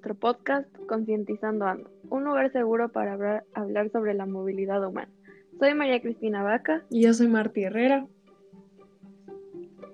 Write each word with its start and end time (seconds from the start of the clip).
nuestro 0.00 0.14
podcast 0.14 0.66
Concientizando 0.88 1.66
Ando, 1.66 1.90
un 2.08 2.24
lugar 2.24 2.50
seguro 2.52 2.88
para 2.88 3.12
hablar, 3.12 3.44
hablar, 3.52 3.90
sobre 3.90 4.14
la 4.14 4.24
movilidad 4.24 4.82
humana. 4.82 5.10
Soy 5.58 5.74
María 5.74 6.00
Cristina 6.00 6.42
Vaca. 6.42 6.86
Y 6.88 7.02
yo 7.02 7.12
soy 7.12 7.28
Marti 7.28 7.64
Herrera. 7.64 8.06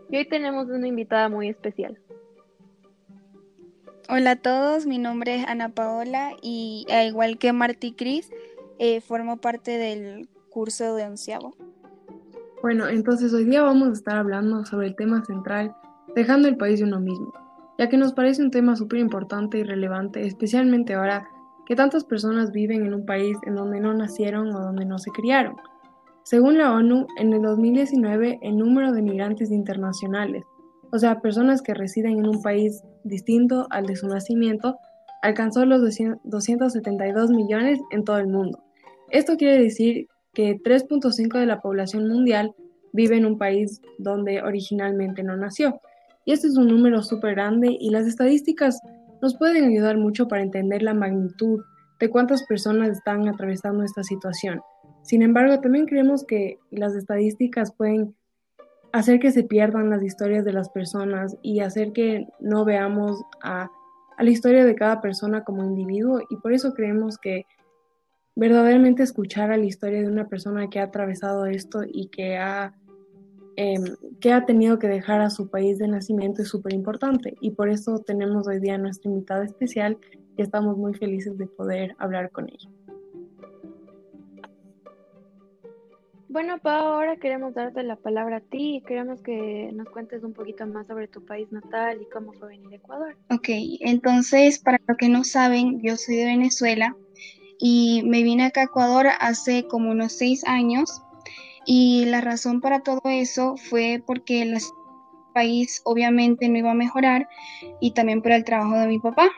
Y 0.08 0.16
hoy 0.16 0.28
tenemos 0.28 0.68
una 0.68 0.86
invitada 0.86 1.28
muy 1.28 1.48
especial. 1.48 1.98
Hola 4.08 4.30
a 4.32 4.36
todos, 4.36 4.86
mi 4.86 4.98
nombre 4.98 5.40
es 5.40 5.48
Ana 5.48 5.70
Paola 5.70 6.36
y 6.40 6.86
al 6.88 7.08
igual 7.08 7.36
que 7.36 7.52
Marti 7.52 7.92
Cris, 7.92 8.30
eh, 8.78 9.00
formo 9.00 9.38
parte 9.38 9.72
del 9.72 10.28
curso 10.50 10.94
de 10.94 11.04
onceavo. 11.04 11.56
Bueno, 12.62 12.86
entonces 12.86 13.34
hoy 13.34 13.44
día 13.44 13.62
vamos 13.62 13.88
a 13.88 13.92
estar 13.92 14.16
hablando 14.18 14.64
sobre 14.66 14.86
el 14.86 14.94
tema 14.94 15.24
central, 15.24 15.74
dejando 16.14 16.46
el 16.46 16.56
país 16.56 16.78
de 16.78 16.84
uno 16.84 17.00
mismo 17.00 17.45
ya 17.78 17.88
que 17.88 17.96
nos 17.96 18.12
parece 18.12 18.42
un 18.42 18.50
tema 18.50 18.76
súper 18.76 19.00
importante 19.00 19.58
y 19.58 19.62
relevante, 19.62 20.26
especialmente 20.26 20.94
ahora 20.94 21.28
que 21.66 21.76
tantas 21.76 22.04
personas 22.04 22.52
viven 22.52 22.86
en 22.86 22.94
un 22.94 23.04
país 23.04 23.36
en 23.46 23.56
donde 23.56 23.80
no 23.80 23.92
nacieron 23.92 24.54
o 24.54 24.60
donde 24.60 24.84
no 24.84 24.98
se 24.98 25.10
criaron. 25.10 25.56
Según 26.22 26.58
la 26.58 26.72
ONU, 26.72 27.06
en 27.18 27.32
el 27.32 27.42
2019 27.42 28.38
el 28.42 28.56
número 28.56 28.92
de 28.92 29.02
migrantes 29.02 29.50
internacionales, 29.50 30.44
o 30.92 30.98
sea, 30.98 31.20
personas 31.20 31.62
que 31.62 31.74
residen 31.74 32.18
en 32.18 32.28
un 32.28 32.42
país 32.42 32.82
distinto 33.04 33.66
al 33.70 33.86
de 33.86 33.96
su 33.96 34.06
nacimiento, 34.06 34.76
alcanzó 35.22 35.64
los 35.66 35.80
272 36.24 37.30
millones 37.30 37.80
en 37.90 38.04
todo 38.04 38.18
el 38.18 38.28
mundo. 38.28 38.62
Esto 39.10 39.36
quiere 39.36 39.58
decir 39.58 40.08
que 40.32 40.56
3.5 40.56 41.38
de 41.38 41.46
la 41.46 41.60
población 41.60 42.08
mundial 42.08 42.54
vive 42.92 43.16
en 43.16 43.26
un 43.26 43.38
país 43.38 43.80
donde 43.98 44.42
originalmente 44.42 45.22
no 45.22 45.36
nació. 45.36 45.80
Y 46.26 46.32
este 46.32 46.48
es 46.48 46.56
un 46.56 46.66
número 46.66 47.02
súper 47.02 47.36
grande 47.36 47.76
y 47.80 47.90
las 47.90 48.06
estadísticas 48.06 48.80
nos 49.22 49.36
pueden 49.38 49.64
ayudar 49.64 49.96
mucho 49.96 50.26
para 50.28 50.42
entender 50.42 50.82
la 50.82 50.92
magnitud 50.92 51.62
de 52.00 52.10
cuántas 52.10 52.42
personas 52.42 52.90
están 52.90 53.28
atravesando 53.28 53.84
esta 53.84 54.02
situación. 54.02 54.60
Sin 55.02 55.22
embargo, 55.22 55.60
también 55.60 55.86
creemos 55.86 56.24
que 56.26 56.58
las 56.72 56.96
estadísticas 56.96 57.72
pueden 57.72 58.14
hacer 58.92 59.20
que 59.20 59.30
se 59.30 59.44
pierdan 59.44 59.88
las 59.88 60.02
historias 60.02 60.44
de 60.44 60.52
las 60.52 60.68
personas 60.68 61.36
y 61.42 61.60
hacer 61.60 61.92
que 61.92 62.26
no 62.40 62.64
veamos 62.64 63.22
a, 63.40 63.70
a 64.16 64.24
la 64.24 64.30
historia 64.30 64.64
de 64.64 64.74
cada 64.74 65.00
persona 65.00 65.44
como 65.44 65.62
individuo 65.64 66.20
y 66.28 66.36
por 66.38 66.52
eso 66.52 66.74
creemos 66.74 67.18
que 67.18 67.46
verdaderamente 68.34 69.04
escuchar 69.04 69.52
a 69.52 69.56
la 69.56 69.64
historia 69.64 70.00
de 70.00 70.08
una 70.08 70.26
persona 70.28 70.68
que 70.68 70.80
ha 70.80 70.84
atravesado 70.84 71.46
esto 71.46 71.82
y 71.86 72.08
que 72.08 72.36
ha 72.36 72.74
Em, 73.58 73.84
que 74.20 74.32
ha 74.32 74.44
tenido 74.44 74.78
que 74.78 74.86
dejar 74.86 75.22
a 75.22 75.30
su 75.30 75.48
país 75.48 75.78
de 75.78 75.88
nacimiento 75.88 76.42
es 76.42 76.48
súper 76.48 76.74
importante 76.74 77.34
y 77.40 77.52
por 77.52 77.70
eso 77.70 77.98
tenemos 78.00 78.46
hoy 78.46 78.60
día 78.60 78.76
nuestra 78.76 79.10
invitada 79.10 79.46
especial 79.46 79.96
y 80.36 80.42
estamos 80.42 80.76
muy 80.76 80.92
felices 80.92 81.38
de 81.38 81.46
poder 81.46 81.96
hablar 81.98 82.30
con 82.30 82.50
ella. 82.50 82.68
Bueno, 86.28 86.58
Pau, 86.58 86.86
ahora 86.86 87.16
queremos 87.16 87.54
darte 87.54 87.82
la 87.82 87.96
palabra 87.96 88.36
a 88.36 88.40
ti 88.40 88.76
y 88.76 88.80
queremos 88.82 89.22
que 89.22 89.70
nos 89.72 89.88
cuentes 89.88 90.22
un 90.22 90.34
poquito 90.34 90.66
más 90.66 90.86
sobre 90.86 91.08
tu 91.08 91.24
país 91.24 91.50
natal 91.50 92.02
y 92.02 92.10
cómo 92.10 92.34
fue 92.34 92.48
venir 92.48 92.74
a 92.74 92.76
Ecuador. 92.76 93.16
Ok, 93.30 93.48
entonces, 93.80 94.58
para 94.58 94.78
los 94.86 94.98
que 94.98 95.08
no 95.08 95.24
saben, 95.24 95.80
yo 95.80 95.96
soy 95.96 96.16
de 96.16 96.26
Venezuela 96.26 96.94
y 97.58 98.02
me 98.04 98.22
vine 98.22 98.44
acá 98.44 98.60
a 98.60 98.64
Ecuador 98.64 99.06
hace 99.18 99.66
como 99.66 99.90
unos 99.90 100.12
seis 100.12 100.44
años 100.46 101.00
y 101.66 102.04
la 102.06 102.20
razón 102.20 102.60
para 102.60 102.80
todo 102.80 103.02
eso 103.04 103.56
fue 103.56 104.02
porque 104.06 104.42
el 104.42 104.56
país 105.34 105.82
obviamente 105.84 106.48
no 106.48 106.56
iba 106.58 106.70
a 106.70 106.74
mejorar 106.74 107.28
y 107.80 107.90
también 107.90 108.22
por 108.22 108.32
el 108.32 108.44
trabajo 108.44 108.78
de 108.78 108.86
mi 108.86 108.98
papá. 109.00 109.28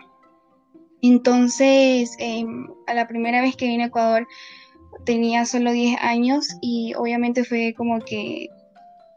Entonces, 1.00 2.14
em, 2.18 2.68
a 2.86 2.94
la 2.94 3.08
primera 3.08 3.40
vez 3.40 3.56
que 3.56 3.66
vine 3.66 3.84
a 3.84 3.86
Ecuador 3.86 4.28
tenía 5.04 5.46
solo 5.46 5.72
10 5.72 5.96
años 6.00 6.48
y 6.60 6.92
obviamente 6.94 7.44
fue 7.44 7.74
como 7.76 8.00
que 8.00 8.48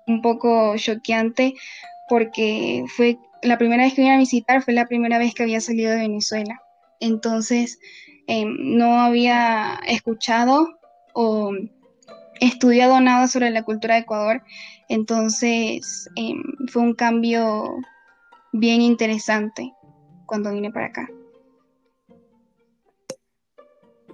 un 0.07 0.21
poco 0.21 0.75
choqueante 0.77 1.53
porque 2.07 2.85
fue 2.95 3.17
la 3.41 3.57
primera 3.57 3.83
vez 3.83 3.93
que 3.93 4.01
vine 4.01 4.15
a 4.15 4.19
visitar, 4.19 4.63
fue 4.63 4.73
la 4.73 4.87
primera 4.87 5.17
vez 5.17 5.33
que 5.33 5.43
había 5.43 5.59
salido 5.59 5.91
de 5.91 5.97
Venezuela. 5.97 6.61
Entonces, 6.99 7.79
em, 8.27 8.77
no 8.77 9.01
había 9.01 9.79
escuchado 9.87 10.79
o 11.13 11.51
estudiado 12.41 12.99
nada 12.99 13.27
sobre 13.27 13.49
la 13.51 13.63
cultura 13.63 13.95
de 13.95 14.01
Ecuador, 14.01 14.41
entonces 14.89 16.09
em, 16.15 16.41
fue 16.67 16.81
un 16.81 16.93
cambio 16.93 17.75
bien 18.51 18.81
interesante 18.81 19.73
cuando 20.25 20.51
vine 20.51 20.71
para 20.71 20.87
acá. 20.87 21.09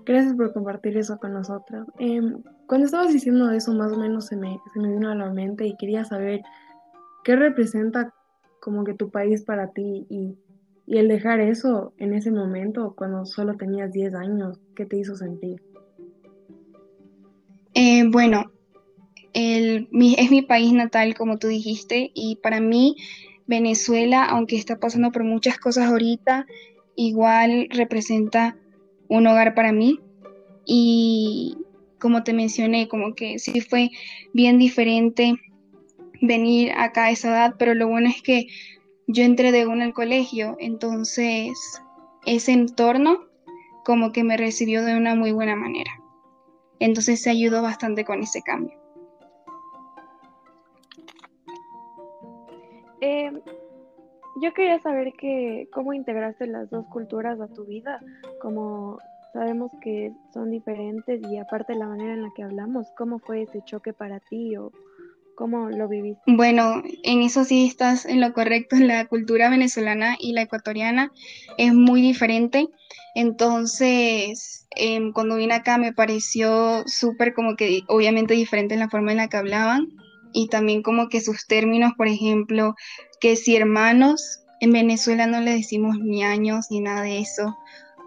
Gracias 0.06 0.36
por 0.36 0.54
compartir 0.54 0.98
eso 0.98 1.18
con 1.20 1.34
nosotros. 1.34 1.88
Em, 2.00 2.42
cuando 2.68 2.86
estabas 2.86 3.12
diciendo 3.12 3.52
eso, 3.52 3.74
más 3.74 3.92
o 3.92 3.98
menos 3.98 4.28
se 4.28 4.38
me, 4.38 4.60
se 4.74 4.80
me 4.80 4.90
vino 4.90 5.10
a 5.10 5.16
la 5.16 5.30
mente 5.32 5.66
y 5.66 5.76
quería 5.76 6.06
saber 6.06 6.42
qué 7.24 7.36
representa 7.36 8.14
como 8.62 8.84
que 8.84 8.94
tu 8.94 9.10
país 9.10 9.44
para 9.44 9.72
ti 9.72 10.06
y, 10.10 10.38
y 10.86 10.98
el 10.98 11.10
dejar 11.10 11.42
eso 11.42 11.94
en 11.98 12.14
ese 12.14 12.32
momento, 12.32 12.94
cuando 12.96 13.26
solo 13.26 13.56
tenías 13.58 13.92
10 13.92 14.16
años, 14.16 14.60
¿qué 14.76 14.86
te 14.86 14.98
hizo 14.98 15.16
sentir? 15.16 15.62
Eh, 17.80 18.06
bueno, 18.10 18.52
es 19.34 20.32
mi 20.32 20.42
país 20.42 20.74
natal, 20.74 21.14
como 21.14 21.38
tú 21.38 21.48
dijiste, 21.48 22.10
y 22.16 22.38
para 22.38 22.60
mí 22.60 22.96
Venezuela, 23.46 24.26
aunque 24.26 24.56
está 24.56 24.80
pasando 24.80 25.12
por 25.12 25.24
muchas 25.24 25.60
cosas 25.60 25.92
ahorita, 25.92 26.48
igual 26.96 27.68
representa 27.70 28.58
un 29.10 29.28
hogar 29.28 29.54
para 29.54 29.72
mí. 29.74 30.00
Y 30.66 31.56
como 32.00 32.24
te 32.24 32.34
mencioné, 32.34 32.88
como 32.88 33.14
que 33.14 33.38
sí 33.38 33.62
fue 33.62 33.92
bien 34.34 34.58
diferente 34.58 35.36
venir 36.20 36.72
acá 36.72 37.06
a 37.06 37.12
esa 37.12 37.28
edad, 37.28 37.56
pero 37.60 37.76
lo 37.76 37.88
bueno 37.88 38.10
es 38.10 38.24
que 38.24 38.48
yo 39.06 39.24
entré 39.24 39.52
de 39.52 39.68
una 39.68 39.86
al 39.86 39.94
colegio, 39.94 40.58
entonces 40.60 41.52
ese 42.26 42.54
entorno 42.54 43.20
como 43.86 44.12
que 44.12 44.24
me 44.24 44.36
recibió 44.36 44.84
de 44.84 44.98
una 44.98 45.14
muy 45.14 45.32
buena 45.32 45.56
manera. 45.56 45.92
Entonces 46.80 47.22
se 47.22 47.30
ayudó 47.30 47.62
bastante 47.62 48.06
con 48.06 48.22
ese 48.22 48.42
cambio. 48.42 48.78
Eh, 53.02 53.32
yo 54.42 54.54
quería 54.54 54.80
saber 54.80 55.14
que, 55.14 55.68
cómo 55.72 55.94
integraste 55.94 56.48
las 56.48 56.70
dos 56.70 56.86
culturas 56.88 57.40
a 57.40 57.48
tu 57.48 57.66
vida, 57.66 58.00
como 58.42 58.98
sabemos 59.34 59.72
que 59.82 60.14
son 60.34 60.52
diferentes 60.52 61.22
y 61.30 61.38
aparte 61.38 61.76
la 61.76 61.88
manera 61.88 62.14
en 62.14 62.24
la 62.24 62.32
que 62.36 62.44
hablamos, 62.44 62.88
¿cómo 62.98 63.20
fue 63.20 63.44
ese 63.44 63.62
choque 63.64 63.94
para 63.94 64.20
ti 64.20 64.56
o 64.58 64.72
¿Cómo 65.38 65.70
lo 65.70 65.88
viviste? 65.88 66.24
Bueno, 66.26 66.82
en 67.04 67.22
eso 67.22 67.44
sí 67.44 67.68
estás 67.68 68.08
en 68.08 68.22
lo 68.22 68.34
correcto. 68.34 68.76
La 68.78 69.06
cultura 69.06 69.52
venezolana 69.52 70.18
y 70.20 70.34
la 70.34 70.42
ecuatoriana 70.42 71.12
es 71.60 71.76
muy 71.76 72.02
diferente. 72.02 72.66
Entonces, 73.14 74.66
em, 74.76 75.14
cuando 75.14 75.36
vine 75.36 75.54
acá 75.54 75.78
me 75.78 75.94
pareció 75.94 76.82
súper 76.88 77.36
como 77.36 77.56
que 77.56 77.84
obviamente 77.88 78.34
diferente 78.34 78.74
en 78.74 78.80
la 78.80 78.90
forma 78.90 79.12
en 79.12 79.18
la 79.18 79.28
que 79.28 79.38
hablaban 79.38 79.90
y 80.34 80.48
también 80.48 80.82
como 80.82 81.08
que 81.08 81.22
sus 81.22 81.46
términos, 81.46 81.92
por 81.96 82.08
ejemplo, 82.08 82.74
que 83.22 83.36
si 83.36 83.56
hermanos, 83.56 84.40
en 84.60 84.72
Venezuela 84.72 85.28
no 85.28 85.40
le 85.40 85.54
decimos 85.54 86.00
ni 86.00 86.24
años 86.24 86.66
ni 86.72 86.80
nada 86.80 87.04
de 87.04 87.20
eso. 87.20 87.56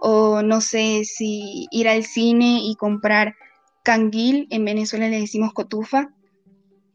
O 0.00 0.42
no 0.42 0.60
sé 0.60 1.04
si 1.04 1.68
ir 1.70 1.88
al 1.88 2.02
cine 2.02 2.58
y 2.64 2.74
comprar 2.74 3.36
canguil, 3.84 4.48
en 4.50 4.64
Venezuela 4.64 5.08
le 5.08 5.20
decimos 5.20 5.52
cotufa 5.52 6.12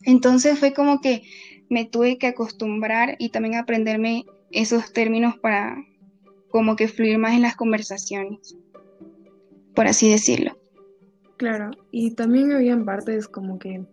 entonces 0.06 0.60
fue 0.60 0.74
como 0.74 1.02
que 1.02 1.24
me 1.70 1.86
tuve 1.86 2.18
que 2.18 2.28
acostumbrar 2.28 3.16
y 3.20 3.30
también 3.30 3.56
aprenderme 3.56 4.26
esos 4.52 4.94
términos 4.94 5.36
para 5.38 5.78
como 6.50 6.76
que 6.76 6.88
fluir 6.88 7.18
más 7.18 7.34
en 7.34 7.42
las 7.42 7.56
conversaciones, 7.56 8.56
por 9.74 9.88
así 9.88 10.10
decirlo. 10.10 10.58
Claro, 11.38 11.72
y 11.92 12.12
también 12.12 12.54
habían 12.54 12.86
partes 12.86 13.28
como 13.28 13.60
que 13.60 13.84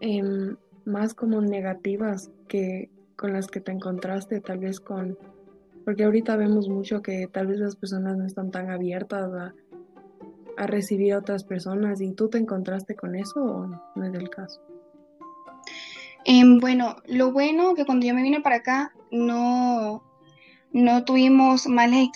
em, 0.00 0.56
más 0.86 1.12
como 1.12 1.40
negativas 1.42 2.30
que 2.48 2.88
con 3.16 3.32
las 3.32 3.48
que 3.48 3.60
te 3.60 3.72
encontraste, 3.72 4.40
tal 4.40 4.58
vez 4.58 4.80
con, 4.80 5.18
porque 5.84 6.04
ahorita 6.04 6.36
vemos 6.36 6.68
mucho 6.68 7.02
que 7.02 7.28
tal 7.30 7.48
vez 7.48 7.58
las 7.58 7.76
personas 7.76 8.16
no 8.16 8.24
están 8.24 8.50
tan 8.50 8.70
abiertas 8.70 9.32
a, 9.32 9.54
a 10.56 10.66
recibir 10.66 11.12
a 11.12 11.18
otras 11.18 11.44
personas 11.44 12.00
y 12.00 12.12
tú 12.12 12.28
te 12.28 12.38
encontraste 12.38 12.94
con 12.94 13.14
eso 13.16 13.42
o 13.42 13.66
no 13.94 14.04
es 14.04 14.14
el 14.14 14.30
caso. 14.30 14.62
Em, 16.28 16.58
bueno, 16.58 16.96
lo 17.06 17.30
bueno 17.30 17.76
que 17.76 17.84
cuando 17.84 18.04
yo 18.04 18.12
me 18.12 18.22
vine 18.22 18.40
para 18.40 18.56
acá 18.56 18.92
no, 19.12 20.02
no 20.72 21.04
tuvimos 21.04 21.68
malas, 21.68 22.08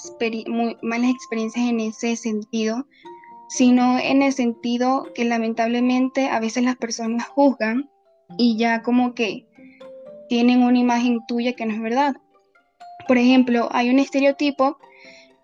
malas 0.83 1.11
experiencias 1.11 1.69
en 1.69 1.79
ese 1.79 2.17
sentido, 2.17 2.89
sino 3.49 4.01
en 4.01 4.23
el 4.23 4.33
sentido 4.33 5.07
que 5.15 5.25
lamentablemente 5.25 6.29
a 6.29 6.41
veces 6.41 6.65
las 6.65 6.75
personas 6.75 7.29
juzgan 7.29 7.89
y 8.37 8.57
ya 8.57 8.83
como 8.83 9.15
que 9.15 9.47
tienen 10.29 10.65
una 10.65 10.81
imagen 10.81 11.21
tuya 11.29 11.55
que 11.55 11.67
no 11.67 11.75
es 11.75 11.81
verdad. 11.81 12.17
Por 13.07 13.17
ejemplo, 13.17 13.69
hay 13.71 13.91
un 13.91 14.01
estereotipo 14.01 14.79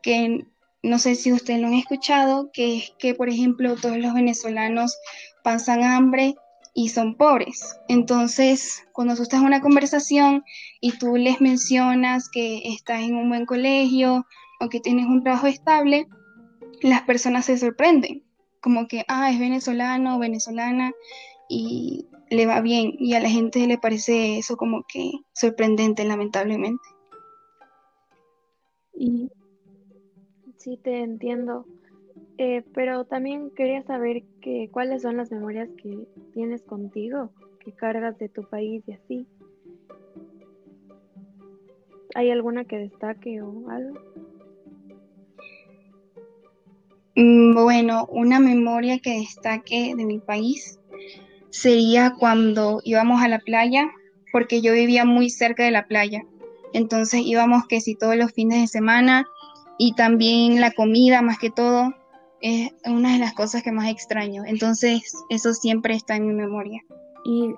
que 0.02 0.44
no 0.82 0.98
sé 0.98 1.14
si 1.14 1.32
ustedes 1.32 1.60
lo 1.60 1.68
han 1.68 1.74
escuchado, 1.74 2.50
que 2.52 2.78
es 2.78 2.92
que, 2.98 3.14
por 3.14 3.28
ejemplo, 3.28 3.76
todos 3.76 3.98
los 3.98 4.12
venezolanos 4.12 4.98
pasan 5.44 5.84
hambre 5.84 6.34
y 6.76 6.90
son 6.90 7.16
pobres. 7.16 7.80
Entonces, 7.88 8.86
cuando 8.92 9.16
tú 9.16 9.22
estás 9.22 9.40
en 9.40 9.46
una 9.46 9.62
conversación 9.62 10.44
y 10.82 10.92
tú 10.98 11.16
les 11.16 11.40
mencionas 11.40 12.28
que 12.28 12.68
estás 12.68 13.02
en 13.02 13.16
un 13.16 13.30
buen 13.30 13.46
colegio 13.46 14.26
o 14.60 14.68
que 14.68 14.80
tienes 14.80 15.06
un 15.06 15.22
trabajo 15.22 15.46
estable, 15.46 16.06
las 16.82 17.00
personas 17.02 17.46
se 17.46 17.56
sorprenden, 17.56 18.22
como 18.60 18.88
que, 18.88 19.06
ah, 19.08 19.30
es 19.30 19.40
venezolano 19.40 20.16
o 20.16 20.18
venezolana 20.18 20.92
y 21.48 22.08
le 22.28 22.44
va 22.44 22.60
bien. 22.60 22.92
Y 22.98 23.14
a 23.14 23.20
la 23.20 23.30
gente 23.30 23.66
le 23.66 23.78
parece 23.78 24.36
eso 24.36 24.58
como 24.58 24.84
que 24.86 25.12
sorprendente, 25.32 26.04
lamentablemente. 26.04 26.84
Y 28.92 29.30
sí, 30.58 30.76
te 30.76 30.98
entiendo. 31.00 31.64
Eh, 32.38 32.64
pero 32.74 33.04
también 33.06 33.50
quería 33.50 33.82
saber 33.84 34.22
que, 34.42 34.68
cuáles 34.70 35.02
son 35.02 35.16
las 35.16 35.30
memorias 35.30 35.70
que 35.82 36.06
tienes 36.34 36.62
contigo, 36.62 37.30
que 37.60 37.72
cargas 37.72 38.18
de 38.18 38.28
tu 38.28 38.42
país 38.42 38.82
y 38.86 38.92
así. 38.92 39.26
¿Hay 42.14 42.30
alguna 42.30 42.64
que 42.64 42.78
destaque 42.78 43.40
o 43.40 43.70
algo? 43.70 43.94
Mm, 47.14 47.54
bueno, 47.54 48.06
una 48.10 48.38
memoria 48.38 48.98
que 48.98 49.18
destaque 49.20 49.94
de 49.96 50.04
mi 50.04 50.18
país 50.18 50.78
sería 51.48 52.14
cuando 52.18 52.80
íbamos 52.84 53.22
a 53.22 53.28
la 53.28 53.38
playa, 53.38 53.90
porque 54.30 54.60
yo 54.60 54.74
vivía 54.74 55.06
muy 55.06 55.30
cerca 55.30 55.64
de 55.64 55.70
la 55.70 55.86
playa. 55.86 56.22
Entonces 56.74 57.22
íbamos 57.24 57.66
que 57.66 57.80
si 57.80 57.94
todos 57.94 58.16
los 58.16 58.32
fines 58.32 58.60
de 58.60 58.66
semana 58.66 59.26
y 59.78 59.94
también 59.94 60.60
la 60.60 60.72
comida 60.72 61.22
más 61.22 61.38
que 61.38 61.50
todo 61.50 61.94
es 62.40 62.72
una 62.86 63.14
de 63.14 63.18
las 63.18 63.34
cosas 63.34 63.62
que 63.62 63.72
más 63.72 63.90
extraño. 63.90 64.44
Entonces, 64.46 65.12
eso 65.30 65.54
siempre 65.54 65.94
está 65.94 66.16
en 66.16 66.26
mi 66.26 66.34
memoria. 66.34 66.82
Y 67.24 67.54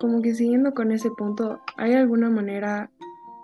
como 0.00 0.22
que 0.22 0.34
siguiendo 0.34 0.74
con 0.74 0.92
ese 0.92 1.10
punto, 1.10 1.60
¿hay 1.76 1.94
alguna 1.94 2.30
manera, 2.30 2.90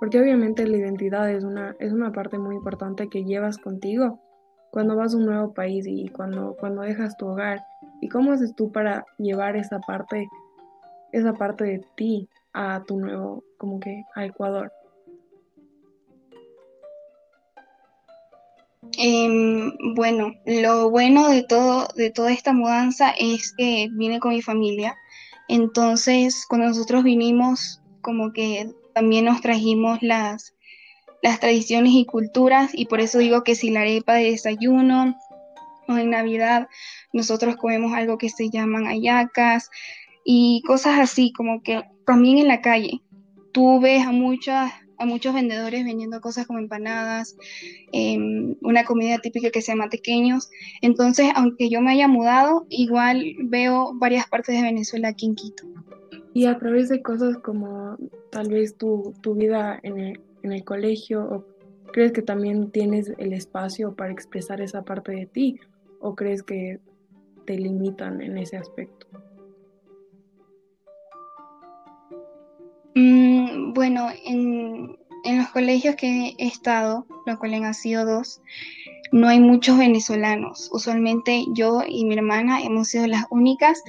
porque 0.00 0.20
obviamente 0.20 0.66
la 0.66 0.76
identidad 0.76 1.30
es 1.30 1.44
una, 1.44 1.76
es 1.78 1.92
una 1.92 2.12
parte 2.12 2.38
muy 2.38 2.56
importante 2.56 3.08
que 3.08 3.24
llevas 3.24 3.58
contigo 3.58 4.20
cuando 4.70 4.96
vas 4.96 5.14
a 5.14 5.18
un 5.18 5.26
nuevo 5.26 5.52
país 5.52 5.86
y 5.86 6.08
cuando, 6.08 6.56
cuando 6.58 6.82
dejas 6.82 7.16
tu 7.16 7.28
hogar? 7.28 7.64
¿Y 8.00 8.08
cómo 8.08 8.32
haces 8.32 8.54
tú 8.54 8.72
para 8.72 9.04
llevar 9.18 9.56
esa 9.56 9.80
parte, 9.80 10.28
esa 11.12 11.32
parte 11.34 11.64
de 11.64 11.84
ti 11.96 12.28
a 12.52 12.82
tu 12.86 12.98
nuevo, 12.98 13.44
como 13.58 13.78
que 13.80 14.04
a 14.14 14.24
Ecuador? 14.24 14.72
Em, 18.96 19.72
bueno, 19.94 20.34
lo 20.46 20.90
bueno 20.90 21.28
de 21.28 21.42
todo, 21.42 21.88
de 21.94 22.10
toda 22.10 22.32
esta 22.32 22.52
mudanza 22.52 23.10
es 23.10 23.52
que 23.56 23.88
vine 23.92 24.18
con 24.18 24.32
mi 24.32 24.42
familia. 24.42 24.96
Entonces, 25.48 26.44
cuando 26.48 26.68
nosotros 26.68 27.04
vinimos, 27.04 27.80
como 28.00 28.32
que 28.32 28.70
también 28.94 29.26
nos 29.26 29.40
trajimos 29.40 29.98
las, 30.02 30.54
las 31.22 31.40
tradiciones 31.40 31.92
y 31.92 32.06
culturas, 32.06 32.70
y 32.74 32.86
por 32.86 33.00
eso 33.00 33.18
digo 33.18 33.44
que 33.44 33.54
si 33.54 33.70
la 33.70 33.80
arepa 33.80 34.14
de 34.14 34.30
desayuno 34.32 35.16
o 35.86 35.96
en 35.96 36.10
Navidad, 36.10 36.68
nosotros 37.12 37.56
comemos 37.56 37.92
algo 37.92 38.18
que 38.18 38.28
se 38.28 38.50
llaman 38.50 38.86
ayacas 38.86 39.70
y 40.24 40.62
cosas 40.66 40.98
así, 40.98 41.32
como 41.32 41.62
que 41.62 41.84
también 42.04 42.38
en 42.38 42.48
la 42.48 42.60
calle. 42.60 43.00
Tú 43.52 43.80
ves 43.80 44.06
a 44.06 44.12
muchas 44.12 44.72
a 44.98 45.06
muchos 45.06 45.34
vendedores 45.34 45.84
vendiendo 45.84 46.20
cosas 46.20 46.46
como 46.46 46.58
empanadas, 46.58 47.36
em, 47.92 48.56
una 48.62 48.84
comida 48.84 49.18
típica 49.18 49.50
que 49.50 49.62
se 49.62 49.72
llama 49.72 49.88
tequeños. 49.88 50.50
Entonces, 50.82 51.30
aunque 51.34 51.70
yo 51.70 51.80
me 51.80 51.92
haya 51.92 52.08
mudado, 52.08 52.66
igual 52.68 53.34
veo 53.44 53.92
varias 53.94 54.26
partes 54.28 54.56
de 54.56 54.62
Venezuela 54.62 55.08
aquí 55.08 55.26
en 55.26 55.34
Quito. 55.34 55.64
Y 56.34 56.46
a 56.46 56.58
través 56.58 56.88
de 56.88 57.02
cosas 57.02 57.38
como 57.38 57.96
tal 58.30 58.48
vez 58.48 58.76
tu, 58.76 59.14
tu 59.22 59.34
vida 59.34 59.78
en 59.82 59.98
el, 59.98 60.20
en 60.42 60.52
el 60.52 60.64
colegio, 60.64 61.24
¿o 61.24 61.44
¿crees 61.92 62.12
que 62.12 62.22
también 62.22 62.70
tienes 62.70 63.12
el 63.18 63.32
espacio 63.32 63.94
para 63.94 64.12
expresar 64.12 64.60
esa 64.60 64.82
parte 64.82 65.12
de 65.12 65.26
ti? 65.26 65.58
¿O 66.00 66.14
crees 66.14 66.42
que 66.42 66.80
te 67.44 67.56
limitan 67.56 68.20
en 68.20 68.38
ese 68.38 68.56
aspecto? 68.56 69.06
Mm, 73.00 73.74
bueno, 73.74 74.08
en, 74.24 74.98
los 75.24 75.48
colegios 75.50 75.94
que 75.94 76.34
he 76.36 76.46
estado, 76.48 77.06
los 77.26 77.38
cuales 77.38 77.62
han 77.62 77.74
sido 77.74 78.04
dos, 78.04 78.40
no 79.12 79.28
hay 79.28 79.38
muchos 79.38 79.78
venezolanos. 79.78 80.68
Usualmente 80.72 81.44
yo 81.54 81.82
y 81.86 82.04
mi 82.04 82.14
hermana 82.14 82.60
hemos 82.60 82.88
sido 82.88 83.06
las 83.06 83.26
únicas, 83.30 83.80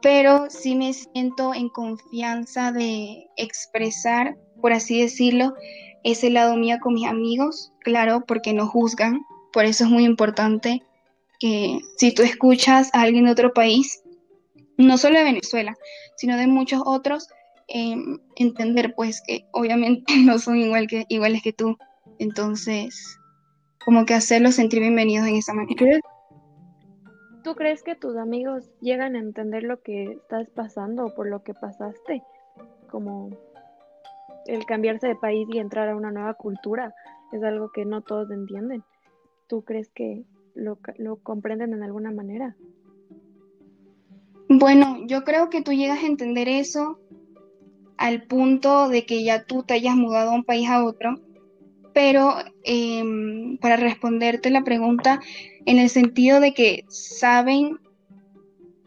pero 0.00 0.50
sí 0.50 0.74
me 0.74 0.92
siento 0.92 1.54
en 1.54 1.68
confianza 1.68 2.72
de 2.72 3.28
expresar, 3.36 4.36
por 4.60 4.72
así 4.72 5.00
decirlo, 5.00 5.54
ese 6.02 6.28
lado 6.28 6.56
mío 6.56 6.78
con 6.82 6.94
mis 6.94 7.06
amigos, 7.06 7.72
claro, 7.78 8.24
porque 8.26 8.52
no 8.52 8.66
juzgan. 8.66 9.20
Por 9.52 9.66
eso 9.66 9.84
es 9.84 9.90
muy 9.90 10.04
importante 10.04 10.82
que 11.38 11.78
si 11.96 12.12
tú 12.12 12.22
escuchas 12.22 12.90
a 12.92 13.02
alguien 13.02 13.26
de 13.26 13.30
otro 13.30 13.52
país, 13.52 14.02
no 14.78 14.98
solo 14.98 15.18
de 15.18 15.24
Venezuela, 15.24 15.76
sino 16.16 16.36
de 16.36 16.48
muchos 16.48 16.82
otros, 16.84 17.28
Em, 17.68 18.18
entender 18.36 18.94
pues 18.94 19.22
que 19.26 19.46
obviamente 19.52 20.04
no 20.24 20.38
son 20.38 20.56
igual 20.56 20.86
que, 20.86 21.04
iguales 21.08 21.42
que 21.42 21.52
tú. 21.52 21.76
Entonces, 22.18 23.18
como 23.84 24.04
que 24.04 24.14
hacerlos 24.14 24.54
sentir 24.54 24.80
bienvenidos 24.80 25.26
en 25.26 25.36
esa 25.36 25.54
manera. 25.54 26.00
¿Tú 27.42 27.54
crees 27.54 27.82
que 27.82 27.96
tus 27.96 28.16
amigos 28.16 28.70
llegan 28.80 29.16
a 29.16 29.18
entender 29.18 29.64
lo 29.64 29.80
que 29.82 30.04
estás 30.04 30.48
pasando 30.50 31.06
o 31.06 31.14
por 31.14 31.28
lo 31.28 31.42
que 31.42 31.54
pasaste? 31.54 32.22
Como 32.88 33.30
el 34.46 34.64
cambiarse 34.64 35.08
de 35.08 35.16
país 35.16 35.48
y 35.50 35.58
entrar 35.58 35.88
a 35.88 35.96
una 35.96 36.12
nueva 36.12 36.34
cultura 36.34 36.94
es 37.32 37.42
algo 37.42 37.72
que 37.72 37.84
no 37.84 38.02
todos 38.02 38.30
entienden. 38.30 38.84
¿Tú 39.48 39.62
crees 39.62 39.90
que 39.90 40.22
lo, 40.54 40.78
lo 40.98 41.16
comprenden 41.16 41.72
en 41.72 41.82
alguna 41.82 42.12
manera? 42.12 42.54
Bueno, 44.48 44.98
yo 45.06 45.24
creo 45.24 45.50
que 45.50 45.62
tú 45.62 45.72
llegas 45.72 46.04
a 46.04 46.06
entender 46.06 46.48
eso 46.48 47.00
al 48.02 48.24
punto 48.24 48.88
de 48.88 49.06
que 49.06 49.22
ya 49.22 49.44
tú 49.44 49.62
te 49.62 49.74
hayas 49.74 49.94
mudado 49.94 50.32
a 50.32 50.34
un 50.34 50.42
país 50.42 50.68
a 50.68 50.84
otro, 50.84 51.20
pero 51.94 52.34
em, 52.64 53.58
para 53.58 53.76
responderte 53.76 54.50
la 54.50 54.64
pregunta, 54.64 55.20
en 55.66 55.78
el 55.78 55.88
sentido 55.88 56.40
de 56.40 56.52
que 56.52 56.84
saben, 56.88 57.78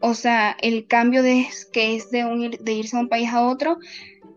o 0.02 0.16
sea, 0.16 0.58
el 0.62 0.86
cambio 0.88 1.24
de, 1.24 1.48
que 1.72 1.96
es 1.96 2.12
de, 2.12 2.26
un, 2.26 2.52
de 2.60 2.74
irse 2.74 2.98
a 2.98 3.00
un 3.00 3.08
país 3.08 3.30
a 3.30 3.48
otro, 3.48 3.78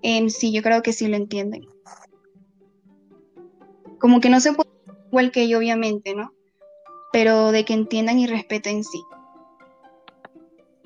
em, 0.02 0.28
sí, 0.30 0.52
yo 0.52 0.62
creo 0.62 0.80
que 0.80 0.92
sí 0.92 1.08
lo 1.08 1.16
entienden. 1.16 1.66
Como 3.98 4.20
que 4.20 4.30
no 4.30 4.38
se 4.38 4.52
puede 4.52 4.70
igual 5.08 5.32
que 5.32 5.48
yo, 5.48 5.58
obviamente, 5.58 6.14
¿no? 6.14 6.32
Pero 7.12 7.50
de 7.50 7.64
que 7.64 7.72
entiendan 7.72 8.20
y 8.20 8.28
respeten 8.28 8.84
sí. 8.84 9.02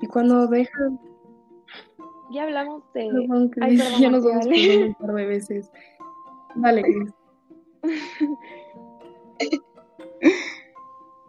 Y 0.01 0.07
cuando 0.07 0.47
dejan 0.47 0.99
ya 2.33 2.43
hablamos 2.43 2.83
de. 2.93 3.05
ya 3.99 4.09
nos 4.09 4.23
vamos 4.23 4.45
un 4.45 4.95
par 4.95 5.15
de 5.15 5.25
veces. 5.25 5.71
Vale, 6.55 6.83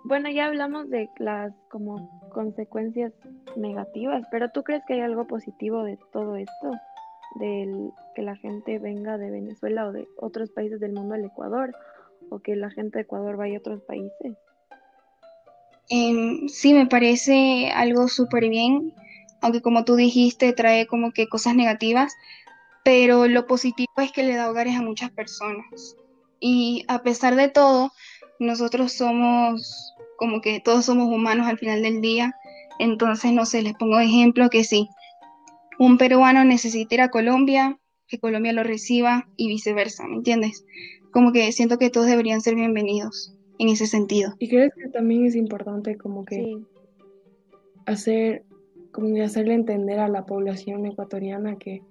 bueno, 0.05 0.31
ya 0.31 0.47
hablamos 0.47 0.89
de 0.91 1.09
las 1.19 1.53
como 1.71 2.29
consecuencias 2.33 3.13
negativas, 3.57 4.27
pero 4.31 4.51
¿tú 4.51 4.63
crees 4.63 4.83
que 4.87 4.95
hay 4.95 5.01
algo 5.01 5.27
positivo 5.27 5.83
de 5.83 5.99
todo 6.13 6.37
esto? 6.37 6.71
Del 7.37 7.91
que 8.15 8.23
la 8.23 8.37
gente 8.37 8.79
venga 8.79 9.19
de 9.19 9.31
Venezuela 9.31 9.89
o 9.89 9.93
de 9.93 10.07
otros 10.19 10.51
países 10.51 10.79
del 10.79 10.93
mundo 10.93 11.15
al 11.15 11.25
Ecuador, 11.25 11.75
o 12.31 12.39
que 12.39 12.55
la 12.55 12.71
gente 12.71 12.99
de 12.99 13.03
Ecuador 13.03 13.37
vaya 13.37 13.57
a 13.57 13.61
otros 13.61 13.83
países. 13.83 14.37
Em, 15.91 16.49
sí, 16.49 16.73
me 16.75 16.87
parece 16.87 17.71
algo 17.75 18.09
súper 18.09 18.49
bien 18.49 18.95
aunque 19.45 19.61
como 19.61 19.85
tú 19.85 19.95
dijiste 19.95 20.55
trae 20.55 20.87
como 20.87 21.13
que 21.13 21.29
cosas 21.29 21.55
negativas, 21.55 22.17
pero 22.83 23.29
lo 23.29 23.47
positivo 23.47 23.93
es 23.99 24.11
que 24.11 24.23
le 24.23 24.37
da 24.37 24.51
hogares 24.51 24.75
a 24.75 24.81
muchas 24.81 25.11
personas. 25.11 25.97
Y 26.41 26.87
a 26.89 27.03
pesar 27.03 27.37
de 27.37 27.49
todo, 27.49 27.93
nosotros 28.39 28.95
somos 28.95 29.95
como 30.17 30.41
que 30.41 30.61
todos 30.61 30.87
somos 30.87 31.09
humanos 31.09 31.47
al 31.47 31.59
final 31.59 31.83
del 31.83 32.01
día, 32.01 32.35
entonces 32.79 33.33
no 33.33 33.45
sé, 33.45 33.61
les 33.61 33.75
pongo 33.75 34.01
ejemplo 34.01 34.49
que 34.49 34.65
sí, 34.65 34.89
un 35.79 35.99
peruano 35.99 36.43
necesita 36.45 36.95
ir 36.95 37.01
a 37.03 37.11
Colombia, 37.11 37.79
que 38.09 38.19
Colombia 38.19 38.55
lo 38.55 38.63
reciba 38.63 39.29
y 39.37 39.49
viceversa, 39.49 40.07
¿me 40.07 40.17
entiendes? 40.17 40.65
Como 41.13 41.33
que 41.33 41.53
siento 41.53 41.77
que 41.77 41.91
todos 41.91 42.07
deberían 42.07 42.41
ser 42.41 42.55
bienvenidos 42.55 43.35
en 43.59 43.69
ese 43.69 43.87
sentido. 43.87 44.37
¿Y 44.39 44.49
crees 44.49 44.73
que 44.75 44.89
también 44.89 45.27
es 45.27 45.35
importante 45.35 45.99
como 45.99 46.25
que 46.25 46.57
hacer 47.85 48.45
como 48.95 49.09
de 49.09 49.25
hacerle 49.25 49.55
entender 49.55 49.99
a 49.99 50.09
la 50.09 50.25
población 50.25 50.87
ecuatoriana 50.87 51.57
que, 51.57 51.83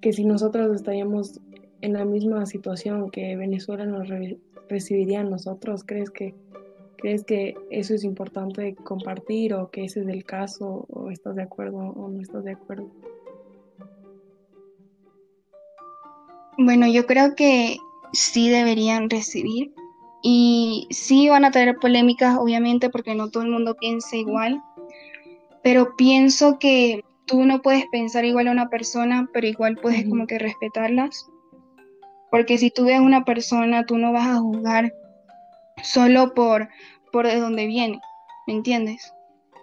que 0.00 0.12
si 0.12 0.24
nosotros 0.24 0.72
estaríamos 0.74 1.40
en 1.80 1.94
la 1.94 2.04
misma 2.04 2.46
situación 2.46 3.10
que 3.10 3.34
Venezuela 3.36 3.84
nos 3.84 4.08
recibiría 4.68 5.20
a 5.20 5.24
nosotros? 5.24 5.82
¿Crees 5.84 6.10
que, 6.10 6.36
¿Crees 6.98 7.24
que 7.24 7.56
eso 7.70 7.94
es 7.94 8.04
importante 8.04 8.76
compartir 8.76 9.54
o 9.54 9.70
que 9.70 9.84
ese 9.84 10.00
es 10.00 10.06
el 10.06 10.24
caso 10.24 10.86
o 10.88 11.10
estás 11.10 11.34
de 11.34 11.42
acuerdo 11.42 11.78
o 11.78 12.08
no 12.08 12.22
estás 12.22 12.44
de 12.44 12.52
acuerdo? 12.52 12.88
Bueno, 16.58 16.86
yo 16.86 17.06
creo 17.06 17.34
que 17.34 17.76
sí 18.12 18.48
deberían 18.48 19.10
recibir 19.10 19.74
y 20.22 20.86
sí 20.90 21.28
van 21.28 21.44
a 21.44 21.50
tener 21.50 21.76
polémicas, 21.76 22.38
obviamente, 22.38 22.88
porque 22.88 23.16
no 23.16 23.30
todo 23.30 23.42
el 23.42 23.50
mundo 23.50 23.74
piensa 23.74 24.16
igual, 24.16 24.62
pero 25.66 25.96
pienso 25.96 26.60
que 26.60 27.04
tú 27.26 27.44
no 27.44 27.60
puedes 27.60 27.86
pensar 27.86 28.24
igual 28.24 28.46
a 28.46 28.52
una 28.52 28.68
persona, 28.68 29.28
pero 29.32 29.48
igual 29.48 29.76
puedes 29.82 30.08
como 30.08 30.28
que 30.28 30.38
respetarlas. 30.38 31.28
Porque 32.30 32.56
si 32.56 32.70
tú 32.70 32.84
ves 32.84 32.98
a 32.98 33.02
una 33.02 33.24
persona, 33.24 33.84
tú 33.84 33.98
no 33.98 34.12
vas 34.12 34.28
a 34.28 34.38
juzgar 34.38 34.94
solo 35.82 36.34
por, 36.34 36.68
por 37.10 37.26
de 37.26 37.40
dónde 37.40 37.66
viene, 37.66 38.00
¿me 38.46 38.54
entiendes? 38.54 39.12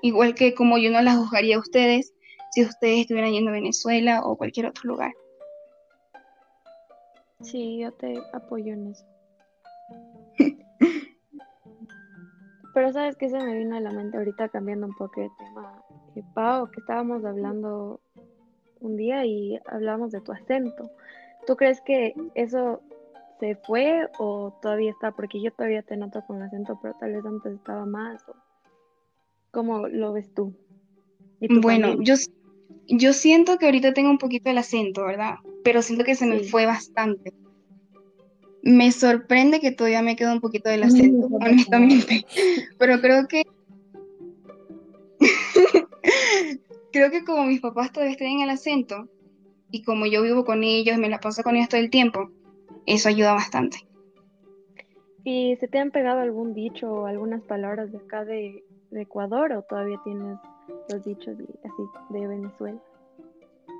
Igual 0.01 0.35
que 0.35 0.53
como 0.53 0.77
yo 0.77 0.91
no 0.91 1.01
las 1.01 1.15
juzgaría 1.15 1.55
a 1.55 1.59
ustedes 1.59 2.13
si 2.51 2.63
ustedes 2.63 2.99
estuvieran 2.99 3.31
yendo 3.31 3.51
a 3.51 3.53
Venezuela 3.53 4.25
o 4.25 4.35
cualquier 4.35 4.65
otro 4.65 4.89
lugar. 4.89 5.13
Sí, 7.39 7.79
yo 7.79 7.93
te 7.93 8.21
apoyo 8.33 8.73
en 8.73 8.87
eso. 8.87 9.05
Pero 12.73 12.91
sabes 12.91 13.15
que 13.15 13.29
se 13.29 13.37
me 13.37 13.55
vino 13.55 13.75
a 13.75 13.79
la 13.79 13.91
mente 13.91 14.17
ahorita 14.17 14.49
cambiando 14.49 14.87
un 14.87 14.95
poco 14.95 15.21
de 15.21 15.29
tema, 15.37 15.82
Pau, 16.21 16.69
que 16.69 16.81
estábamos 16.81 17.25
hablando 17.25 17.99
un 18.81 18.97
día 18.97 19.25
y 19.25 19.59
hablamos 19.65 20.11
de 20.11 20.21
tu 20.21 20.31
acento. 20.31 20.91
¿Tú 21.47 21.55
crees 21.55 21.81
que 21.81 22.13
eso 22.35 22.81
se 23.39 23.55
fue 23.55 24.07
o 24.19 24.53
todavía 24.61 24.91
está? 24.91 25.11
Porque 25.11 25.41
yo 25.41 25.51
todavía 25.51 25.81
te 25.81 25.97
noto 25.97 26.23
con 26.25 26.41
acento, 26.41 26.77
pero 26.81 26.93
tal 26.99 27.13
vez 27.13 27.25
antes 27.25 27.53
estaba 27.53 27.85
más. 27.85 28.23
¿Cómo 29.51 29.87
lo 29.87 30.13
ves 30.13 30.33
tú? 30.33 30.53
Bueno, 31.49 32.01
yo, 32.01 32.15
yo 32.87 33.13
siento 33.13 33.57
que 33.57 33.65
ahorita 33.65 33.93
tengo 33.93 34.09
un 34.09 34.17
poquito 34.17 34.49
el 34.49 34.57
acento, 34.57 35.05
¿verdad? 35.05 35.35
Pero 35.63 35.81
siento 35.81 36.03
que 36.03 36.15
se 36.15 36.25
me 36.25 36.39
fue 36.39 36.65
bastante. 36.65 37.31
Me 38.61 38.91
sorprende 38.91 39.59
que 39.59 39.71
todavía 39.71 40.01
me 40.01 40.15
queda 40.15 40.33
un 40.33 40.39
poquito 40.39 40.69
del 40.69 40.83
acento, 40.83 41.27
honestamente. 41.31 42.25
Pero 42.77 43.01
creo 43.01 43.27
que. 43.27 43.43
Creo 46.93 47.11
que 47.11 47.25
como 47.25 47.43
mis 47.43 47.59
papás 47.59 47.91
todavía 47.91 48.15
en 48.19 48.41
el 48.41 48.49
acento, 48.49 49.09
y 49.71 49.83
como 49.83 50.05
yo 50.05 50.21
vivo 50.21 50.45
con 50.45 50.63
ellos, 50.63 50.97
me 50.97 51.09
la 51.09 51.19
paso 51.19 51.43
con 51.43 51.55
ellos 51.55 51.67
todo 51.67 51.81
el 51.81 51.89
tiempo, 51.89 52.29
eso 52.85 53.09
ayuda 53.09 53.33
bastante. 53.33 53.79
¿Y 55.25 55.55
se 55.59 55.67
te 55.67 55.79
han 55.79 55.91
pegado 55.91 56.19
algún 56.19 56.53
dicho 56.53 56.91
o 56.91 57.05
algunas 57.07 57.41
palabras 57.43 57.91
de 57.91 57.97
acá 57.97 58.23
de, 58.23 58.63
Ecuador 58.91 59.51
o 59.53 59.63
todavía 59.63 59.99
tienes 60.03 60.37
los 60.87 61.03
dichos 61.03 61.35
así 61.63 61.83
de 62.11 62.27
Venezuela? 62.27 62.79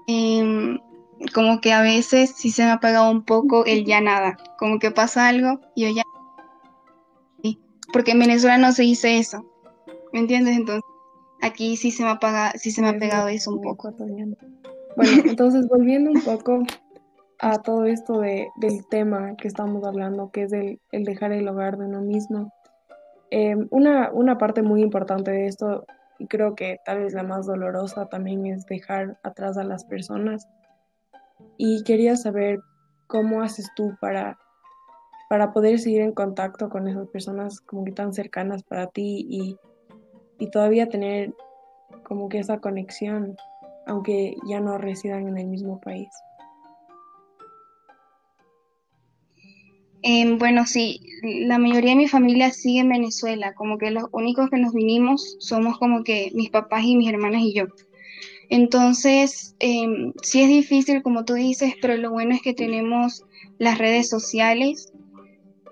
Eh, 0.08 0.80
como 1.36 1.62
que 1.62 1.72
a 1.72 1.84
veces 1.84 2.34
sí 2.36 2.50
se 2.50 2.64
me 2.64 2.70
ha 2.70 2.74
apagado 2.74 3.12
un 3.12 3.24
poco 3.24 3.64
el 3.66 3.86
ya 3.86 4.02
nada, 4.02 4.38
como 4.58 4.80
que 4.80 4.90
pasa 4.90 5.28
algo 5.28 5.60
y 5.76 5.84
yo 5.84 5.96
ya... 5.96 6.04
Porque 7.92 8.12
en 8.12 8.20
Venezuela 8.20 8.58
no 8.58 8.72
se 8.72 8.82
dice 8.82 9.20
eso, 9.20 9.46
¿me 10.12 10.20
entiendes? 10.20 10.58
Entonces, 10.58 10.84
aquí 11.44 11.78
sí 11.78 11.92
se 11.92 12.04
me, 12.04 12.10
apaga, 12.10 12.54
sí 12.54 12.72
se 12.72 12.82
me 12.82 12.90
ha 12.90 12.98
pegado 12.98 13.28
eso 13.28 13.52
un 13.52 13.62
poco. 13.62 13.92
Bueno, 13.92 15.24
entonces 15.26 15.68
volviendo 15.68 16.12
un 16.12 16.22
poco 16.24 16.64
a 17.40 17.62
todo 17.62 17.86
esto 17.86 18.20
de, 18.20 18.48
del 18.58 18.88
tema 18.88 19.36
que 19.36 19.48
estamos 19.48 19.84
hablando, 19.84 20.32
que 20.32 20.44
es 20.44 20.54
el, 20.54 20.80
el 20.92 21.04
dejar 21.04 21.34
el 21.34 21.48
hogar 21.48 21.78
de 21.78 21.86
uno 21.86 22.02
mismo. 22.02 22.54
Em, 23.30 23.68
una, 23.72 24.12
una 24.12 24.38
parte 24.38 24.62
muy 24.62 24.82
importante 24.82 25.32
de 25.32 25.48
esto, 25.48 25.86
y 26.20 26.28
creo 26.28 26.56
que 26.56 26.80
tal 26.86 27.00
vez 27.00 27.14
la 27.14 27.24
más 27.24 27.46
dolorosa 27.46 28.06
también 28.06 28.46
es 28.46 28.66
dejar 28.66 29.20
atrás 29.24 29.58
a 29.58 29.64
las 29.64 29.84
personas 29.84 30.48
y 31.58 31.84
quería 31.84 32.16
saber 32.16 32.62
cómo 33.08 33.42
haces 33.42 33.70
tú 33.76 33.96
para, 34.00 34.38
para 35.30 35.52
poder 35.52 35.80
seguir 35.80 36.02
en 36.02 36.14
contacto 36.14 36.70
con 36.70 36.88
esas 36.88 37.08
personas 37.08 37.60
como 37.60 37.84
que 37.84 37.92
tan 37.92 38.14
cercanas 38.14 38.64
para 38.64 38.88
ti 38.88 39.26
y, 39.30 39.58
y 40.40 40.50
todavía 40.50 40.90
tener 40.90 41.34
como 42.04 42.30
que 42.30 42.40
esa 42.40 42.60
conexión, 42.60 43.36
aunque 43.86 44.36
ya 44.48 44.60
no 44.60 44.78
residan 44.78 45.28
en 45.28 45.38
el 45.38 45.48
mismo 45.48 45.80
país. 45.80 46.10
Em, 50.06 50.38
bueno, 50.38 50.66
sí, 50.66 51.00
la 51.22 51.58
mayoría 51.58 51.92
de 51.92 51.96
mi 51.96 52.08
familia 52.10 52.52
sigue 52.52 52.82
en 52.82 52.90
Venezuela, 52.90 53.54
como 53.54 53.78
que 53.78 53.90
los 53.90 54.04
únicos 54.12 54.50
que 54.50 54.58
nos 54.58 54.74
vinimos 54.74 55.38
somos 55.40 55.78
como 55.78 56.04
que 56.04 56.30
mis 56.34 56.50
papás 56.50 56.84
y 56.84 56.98
mis 56.98 57.10
hermanas 57.10 57.42
y 57.42 57.54
yo. 57.54 57.68
Entonces, 58.50 59.56
em, 59.60 60.12
sí 60.22 60.42
es 60.42 60.50
difícil, 60.50 61.02
como 61.02 61.24
tú 61.24 61.36
dices, 61.36 61.76
pero 61.82 61.96
lo 61.96 62.12
bueno 62.12 62.36
es 62.36 62.42
que 62.42 62.54
tenemos 62.54 63.24
las 63.58 63.78
redes 63.78 64.10
sociales, 64.10 64.92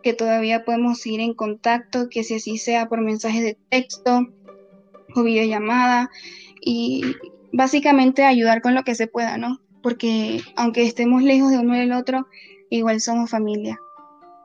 que 0.01 0.13
todavía 0.13 0.63
podemos 0.63 1.05
ir 1.05 1.19
en 1.19 1.33
contacto, 1.33 2.07
que 2.09 2.23
si 2.23 2.35
así 2.35 2.57
sea 2.57 2.87
por 2.87 3.01
mensajes 3.01 3.43
de 3.43 3.57
texto 3.69 4.27
o 5.15 5.23
videollamada, 5.23 6.09
y 6.61 7.01
básicamente 7.51 8.23
ayudar 8.23 8.61
con 8.61 8.75
lo 8.75 8.83
que 8.83 8.95
se 8.95 9.07
pueda, 9.07 9.37
¿no? 9.37 9.59
Porque 9.81 10.41
aunque 10.55 10.83
estemos 10.83 11.23
lejos 11.23 11.51
de 11.51 11.59
uno 11.59 11.75
del 11.75 11.91
otro, 11.93 12.27
igual 12.69 13.01
somos 13.01 13.31
familia. 13.31 13.79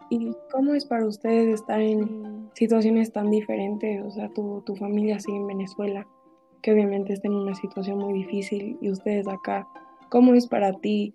¿Y 0.08 0.30
cómo 0.52 0.75
es 0.75 0.85
para 0.85 1.04
ustedes 1.04 1.49
estar 1.49 1.80
en 1.80 2.49
situaciones 2.54 3.12
tan 3.12 3.30
diferentes? 3.30 4.02
O 4.04 4.11
sea, 4.11 4.28
tu, 4.30 4.62
tu 4.64 4.76
familia 4.76 5.18
sigue 5.18 5.37
en 5.37 5.46
Venezuela 5.46 6.06
que 6.62 6.73
obviamente 6.73 7.12
está 7.12 7.28
en 7.28 7.35
una 7.35 7.54
situación 7.54 7.99
muy 7.99 8.12
difícil 8.12 8.76
y 8.80 8.90
ustedes 8.90 9.28
acá, 9.28 9.68
¿cómo 10.08 10.35
es 10.35 10.49
para 10.49 10.73
ti 10.73 11.14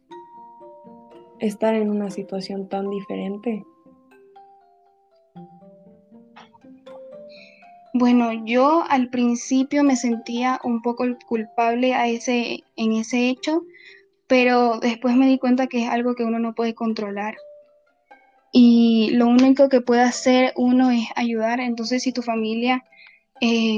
estar 1.39 1.75
en 1.75 1.89
una 1.89 2.09
situación 2.09 2.69
tan 2.69 2.89
diferente? 2.89 3.65
Bueno, 8.01 8.31
yo 8.33 8.83
al 8.89 9.09
principio 9.09 9.83
me 9.83 9.95
sentía 9.95 10.59
un 10.63 10.81
poco 10.81 11.05
culpable 11.27 11.93
a 11.93 12.07
ese, 12.07 12.63
en 12.75 12.93
ese 12.93 13.29
hecho, 13.29 13.61
pero 14.25 14.79
después 14.79 15.15
me 15.15 15.27
di 15.27 15.37
cuenta 15.37 15.67
que 15.67 15.83
es 15.83 15.87
algo 15.87 16.15
que 16.15 16.23
uno 16.23 16.39
no 16.39 16.55
puede 16.55 16.73
controlar. 16.73 17.35
Y 18.51 19.11
lo 19.13 19.27
único 19.27 19.69
que 19.69 19.81
puede 19.81 20.01
hacer 20.01 20.51
uno 20.55 20.89
es 20.89 21.09
ayudar. 21.15 21.59
Entonces, 21.59 22.01
si 22.01 22.11
tu 22.11 22.23
familia 22.23 22.83
eh, 23.39 23.77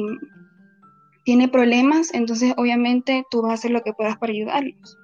tiene 1.25 1.49
problemas, 1.49 2.13
entonces 2.13 2.53
obviamente 2.55 3.25
tú 3.29 3.41
vas 3.41 3.51
a 3.51 3.55
hacer 3.55 3.71
lo 3.71 3.81
que 3.81 3.91
puedas 3.91 4.17
para 4.19 4.31
ayudarlos. 4.31 4.97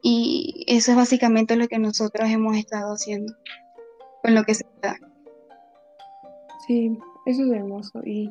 Y 0.00 0.64
eso 0.66 0.92
es 0.92 0.96
básicamente 0.96 1.56
lo 1.56 1.68
que 1.68 1.78
nosotros 1.78 2.30
hemos 2.30 2.56
estado 2.56 2.94
haciendo 2.94 3.34
con 4.22 4.34
lo 4.34 4.44
que 4.44 4.54
se 4.54 4.64
da. 4.80 4.96
Sí, 6.66 6.96
eso 7.26 7.44
es 7.44 7.50
hermoso. 7.50 8.00
¿Y 8.04 8.30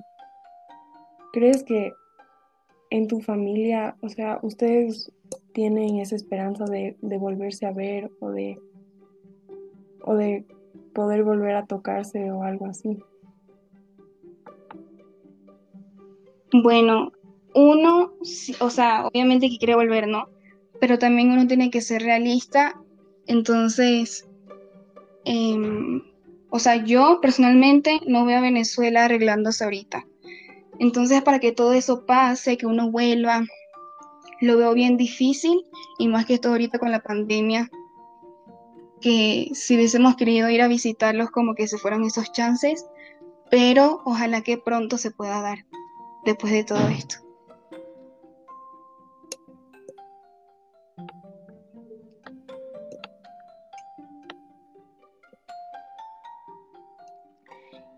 crees 1.31 1.63
que 1.63 1.93
en 2.89 3.07
tu 3.07 3.21
familia, 3.21 3.95
o 4.01 4.09
sea, 4.09 4.39
ustedes 4.41 5.11
tienen 5.53 5.99
esa 5.99 6.15
esperanza 6.15 6.65
de, 6.65 6.95
volverse 7.01 7.65
a 7.65 7.71
ver 7.71 8.11
o 8.19 8.29
de, 8.31 8.59
o 10.03 10.15
de 10.15 10.45
poder 10.93 11.23
volver 11.23 11.55
a 11.55 11.65
tocarse 11.65 12.31
o 12.31 12.43
algo 12.43 12.65
así? 12.65 12.97
Bueno, 16.51 17.11
uno, 17.53 18.13
o 18.59 18.69
sea, 18.69 19.05
obviamente 19.05 19.49
que 19.49 19.57
quiere 19.57 19.75
volver, 19.75 20.07
¿no? 20.07 20.29
Pero 20.79 20.97
también 20.97 21.31
uno 21.31 21.45
tiene 21.45 21.69
que 21.69 21.81
ser 21.81 22.01
realista. 22.01 22.79
Entonces, 23.27 24.27
em, 25.25 26.01
o 26.49 26.59
sea, 26.59 26.77
yo 26.77 27.19
personalmente 27.21 27.99
no 28.07 28.25
veo 28.25 28.39
a 28.39 28.41
Venezuela 28.41 29.05
arreglándose 29.05 29.63
ahorita. 29.63 30.05
Entonces, 30.79 31.21
para 31.21 31.39
que 31.39 31.51
todo 31.51 31.73
eso 31.73 32.05
pase, 32.05 32.57
que 32.57 32.65
uno 32.65 32.89
vuelva, 32.89 33.43
lo 34.41 34.57
veo 34.57 34.73
bien 34.73 34.97
difícil 34.97 35.65
y 35.97 36.07
más 36.07 36.25
que 36.25 36.39
todo 36.39 36.53
ahorita 36.53 36.79
con 36.79 36.91
la 36.91 37.01
pandemia, 37.01 37.69
que 39.01 39.49
si 39.53 39.75
hubiésemos 39.75 40.15
querido 40.15 40.49
ir 40.49 40.61
a 40.61 40.67
visitarlos 40.67 41.29
como 41.31 41.55
que 41.55 41.67
se 41.67 41.77
fueran 41.77 42.03
esos 42.03 42.31
chances, 42.31 42.85
pero 43.51 44.01
ojalá 44.05 44.41
que 44.41 44.57
pronto 44.57 44.97
se 44.97 45.11
pueda 45.11 45.41
dar 45.41 45.65
después 46.25 46.53
de 46.53 46.63
todo 46.63 46.87
esto. 46.87 47.17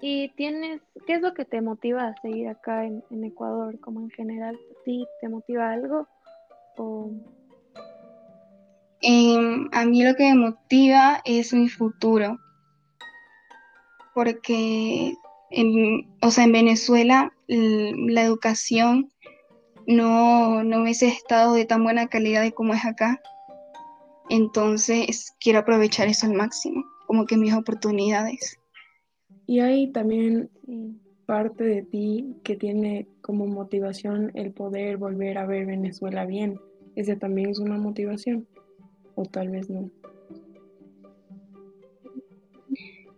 ¿Y 0.02 0.30
tienes, 0.30 0.82
qué 1.06 1.14
es 1.14 1.22
lo 1.22 1.34
que 1.36 1.46
te 1.46 1.62
motiva 1.62 2.08
a 2.08 2.22
seguir 2.22 2.48
acá 2.48 2.86
en, 2.86 3.04
Ecuador, 3.24 3.80
como 3.80 4.02
en 4.02 4.10
general? 4.10 4.60
¿Sí 4.84 5.06
te 5.22 5.30
motiva 5.30 5.72
algo? 5.72 6.08
Em, 9.02 9.70
a 9.72 9.86
mí 9.86 10.04
lo 10.04 10.16
que 10.16 10.34
me 10.34 10.36
motiva 10.36 11.22
es 11.24 11.54
mi 11.54 11.70
futuro, 11.70 12.40
porque 14.16 15.14
en, 15.52 16.10
o 16.22 16.32
sea, 16.32 16.46
en 16.46 16.52
Venezuela 16.52 17.32
la 17.48 18.24
educación 18.24 19.12
no, 19.86 20.64
no 20.64 20.82
hubiese 20.82 21.08
estado 21.10 21.54
de 21.54 21.66
tan 21.66 21.84
buena 21.84 22.08
calidad 22.08 22.50
como 22.54 22.74
es 22.74 22.86
acá. 22.86 23.22
Entonces 24.30 25.36
quiero 25.40 25.60
aprovechar 25.60 26.08
eso 26.08 26.26
al 26.26 26.34
máximo, 26.34 26.86
como 27.06 27.26
que 27.26 27.38
mis 27.38 27.54
oportunidades. 27.54 28.61
Y 29.52 29.60
hay 29.60 29.88
también 29.88 30.50
parte 31.26 31.66
de 31.66 31.82
ti 31.82 32.38
que 32.42 32.56
tiene 32.56 33.06
como 33.20 33.48
motivación 33.48 34.32
el 34.34 34.54
poder 34.54 34.96
volver 34.96 35.38
a 35.38 35.46
ver 35.46 35.66
Venezuela 35.66 36.26
bien. 36.26 36.58
¿Ese 36.96 37.18
también 37.18 37.50
es 37.50 37.60
una 37.60 37.78
motivación? 37.78 38.48
¿O 39.16 39.26
tal 39.26 39.50
vez 39.50 39.70
no? 39.70 39.92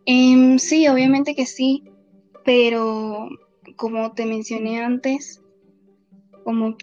Em, 0.08 0.58
sí, 0.58 0.88
obviamente 0.88 1.36
que 1.36 1.46
sí, 1.46 1.84
pero 2.44 3.30
como 3.76 4.14
te 4.14 4.26
mencioné 4.26 4.82
antes, 4.82 5.40
como 6.44 6.78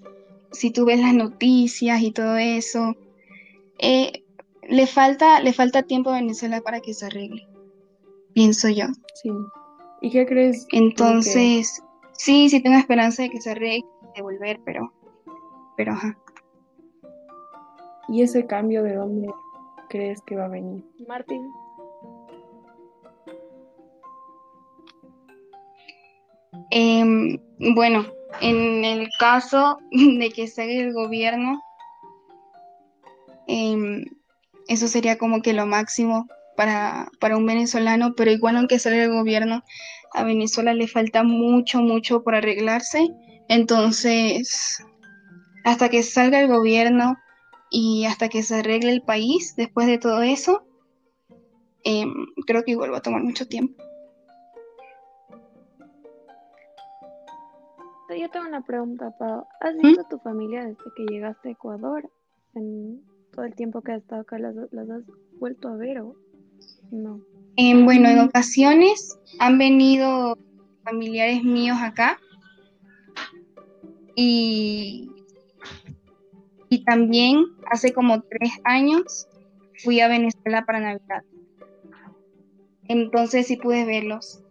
si 0.53 0.71
tú 0.71 0.85
ves 0.85 1.01
las 1.01 1.15
noticias 1.15 2.01
y 2.03 2.13
todo 2.13 2.37
eso, 2.37 2.95
eh, 3.81 4.23
le, 4.69 4.87
falta, 4.87 5.41
le 5.41 5.53
falta 5.53 5.83
tiempo 5.83 6.11
a 6.11 6.21
Venezuela 6.21 6.61
para 6.61 6.79
que 6.79 6.95
se 6.95 7.07
arregle, 7.07 7.49
pienso 8.41 8.71
yo. 8.71 8.87
Sí. 9.23 9.31
¿Y 10.01 10.11
qué 10.11 10.25
crees? 10.25 10.67
Entonces, 10.73 11.83
sí, 12.13 12.49
sí 12.49 12.63
tengo 12.63 12.79
esperanza 12.79 13.23
de 13.23 13.29
que 13.29 13.41
se 13.41 13.51
arregle, 13.51 13.85
de 14.17 14.23
volver, 14.23 14.59
pero, 14.65 14.91
pero 15.77 15.93
ajá. 15.93 16.17
¿Y 18.09 18.23
ese 18.23 18.47
cambio 18.47 18.83
de 18.83 18.95
dónde 18.95 19.29
crees 19.91 20.23
que 20.23 20.37
va 20.37 20.47
a 20.47 20.49
venir? 20.49 20.83
Martín. 21.07 21.43
Em, 26.71 27.39
bueno, 27.75 28.07
en 28.41 28.87
el 28.87 29.07
caso 29.19 29.77
de 29.91 30.31
que 30.35 30.47
salga 30.47 30.73
el 30.73 30.95
gobierno, 30.95 31.61
em, 33.49 34.03
eso 34.67 34.89
sería 34.89 35.19
como 35.19 35.43
que 35.43 35.53
lo 35.53 35.67
máximo 35.67 36.27
para, 36.57 37.11
para, 37.21 37.37
un 37.37 37.47
venezolano, 37.47 38.15
pero 38.17 38.31
igual 38.31 38.57
aunque 38.57 38.79
salga 38.79 39.05
el 39.05 39.13
gobierno, 39.13 39.63
a 40.13 40.25
Venezuela 40.25 40.75
le 40.75 40.89
falta 40.89 41.23
mucho, 41.23 41.81
mucho 41.81 42.23
por 42.23 42.35
arreglarse. 42.35 43.09
Entonces, 43.49 44.85
hasta 45.65 45.89
que 45.89 46.03
salga 46.03 46.41
el 46.41 46.49
gobierno 46.49 47.17
y 47.71 48.05
hasta 48.07 48.29
que 48.29 48.43
se 48.43 48.57
arregle 48.57 48.93
el 48.93 49.03
país, 49.03 49.55
después 49.57 49.87
de 49.87 49.99
todo 49.99 50.23
eso, 50.23 50.65
em, 51.85 52.27
creo 52.47 52.65
que 52.65 52.73
igual 52.73 52.93
va 52.93 52.99
a 52.99 53.03
tomar 53.03 53.23
mucho 53.23 53.47
tiempo. 53.47 53.83
Yo 58.19 58.29
tengo 58.29 58.49
una 58.49 58.63
pregunta, 58.63 59.17
Pau. 59.19 59.47
¿Has 59.61 59.75
¿Mm? 59.77 59.83
visto 59.83 60.01
a 60.01 60.09
tu 60.09 60.19
familia 60.19 60.65
desde 60.65 60.93
que 60.97 61.07
llegaste 61.07 61.49
a 61.49 61.53
Ecuador? 61.53 62.11
En 62.55 63.03
todo 63.33 63.45
el 63.45 63.55
tiempo 63.55 63.83
que 63.83 63.93
has 63.93 64.03
estado 64.03 64.23
acá, 64.23 64.39
¿las, 64.39 64.57
has 64.57 65.05
vuelto 65.39 65.69
a 65.69 65.77
ver 65.77 66.01
o 66.01 66.17
no? 66.91 67.21
bueno, 67.85 68.09
en 68.09 68.19
ocasiones 68.21 69.19
han 69.39 69.59
venido 69.59 70.39
familiares 70.85 71.43
míos 71.43 71.79
acá 71.81 72.19
y, 74.17 75.11
y 76.69 76.85
también 76.85 77.45
hace 77.71 77.93
como 77.93 78.23
tres 78.23 78.53
años 78.65 79.29
fui 79.83 80.01
a 80.01 80.09
Venezuela 80.09 80.65
para 80.65 80.81
Navidad. 80.81 81.25
Entonces 82.89 83.47
sí 83.47 83.57
pude 83.57 83.85
verlos. 83.85 84.43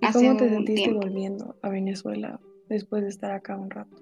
¿Y 0.00 0.12
cómo 0.12 0.36
te 0.36 0.48
sentiste 0.48 0.92
volviendo 0.92 1.56
a 1.62 1.68
Venezuela 1.70 2.40
después 2.68 3.02
de 3.02 3.08
estar 3.08 3.32
acá 3.32 3.56
un 3.56 3.70
rato? 3.70 3.96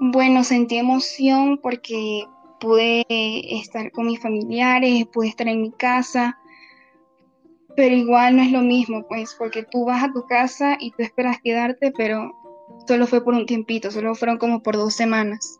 Bueno, 0.00 0.42
sentí 0.42 0.78
emoción 0.78 1.58
porque 1.62 2.24
pude 2.62 3.04
estar 3.08 3.90
con 3.90 4.06
mis 4.06 4.20
familiares, 4.20 5.06
pude 5.12 5.28
estar 5.28 5.48
en 5.48 5.62
mi 5.62 5.72
casa, 5.72 6.38
pero 7.74 7.94
igual 7.94 8.36
no 8.36 8.42
es 8.42 8.52
lo 8.52 8.60
mismo, 8.60 9.04
pues, 9.08 9.34
porque 9.36 9.64
tú 9.64 9.84
vas 9.84 10.04
a 10.04 10.12
tu 10.12 10.24
casa 10.26 10.76
y 10.78 10.92
tú 10.92 11.02
esperas 11.02 11.40
quedarte, 11.42 11.92
pero 11.96 12.32
solo 12.86 13.08
fue 13.08 13.24
por 13.24 13.34
un 13.34 13.46
tiempito, 13.46 13.90
solo 13.90 14.14
fueron 14.14 14.38
como 14.38 14.62
por 14.62 14.76
dos 14.76 14.94
semanas, 14.94 15.58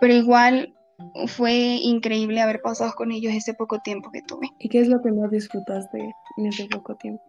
pero 0.00 0.14
igual 0.14 0.74
fue 1.28 1.52
increíble 1.52 2.40
haber 2.40 2.60
pasado 2.60 2.92
con 2.96 3.12
ellos 3.12 3.32
ese 3.32 3.54
poco 3.54 3.78
tiempo 3.78 4.10
que 4.10 4.22
tuve. 4.22 4.48
¿Y 4.58 4.68
qué 4.68 4.80
es 4.80 4.88
lo 4.88 5.00
que 5.00 5.12
más 5.12 5.30
disfrutaste 5.30 6.12
en 6.38 6.46
ese 6.46 6.66
poco 6.66 6.96
tiempo? 6.96 7.22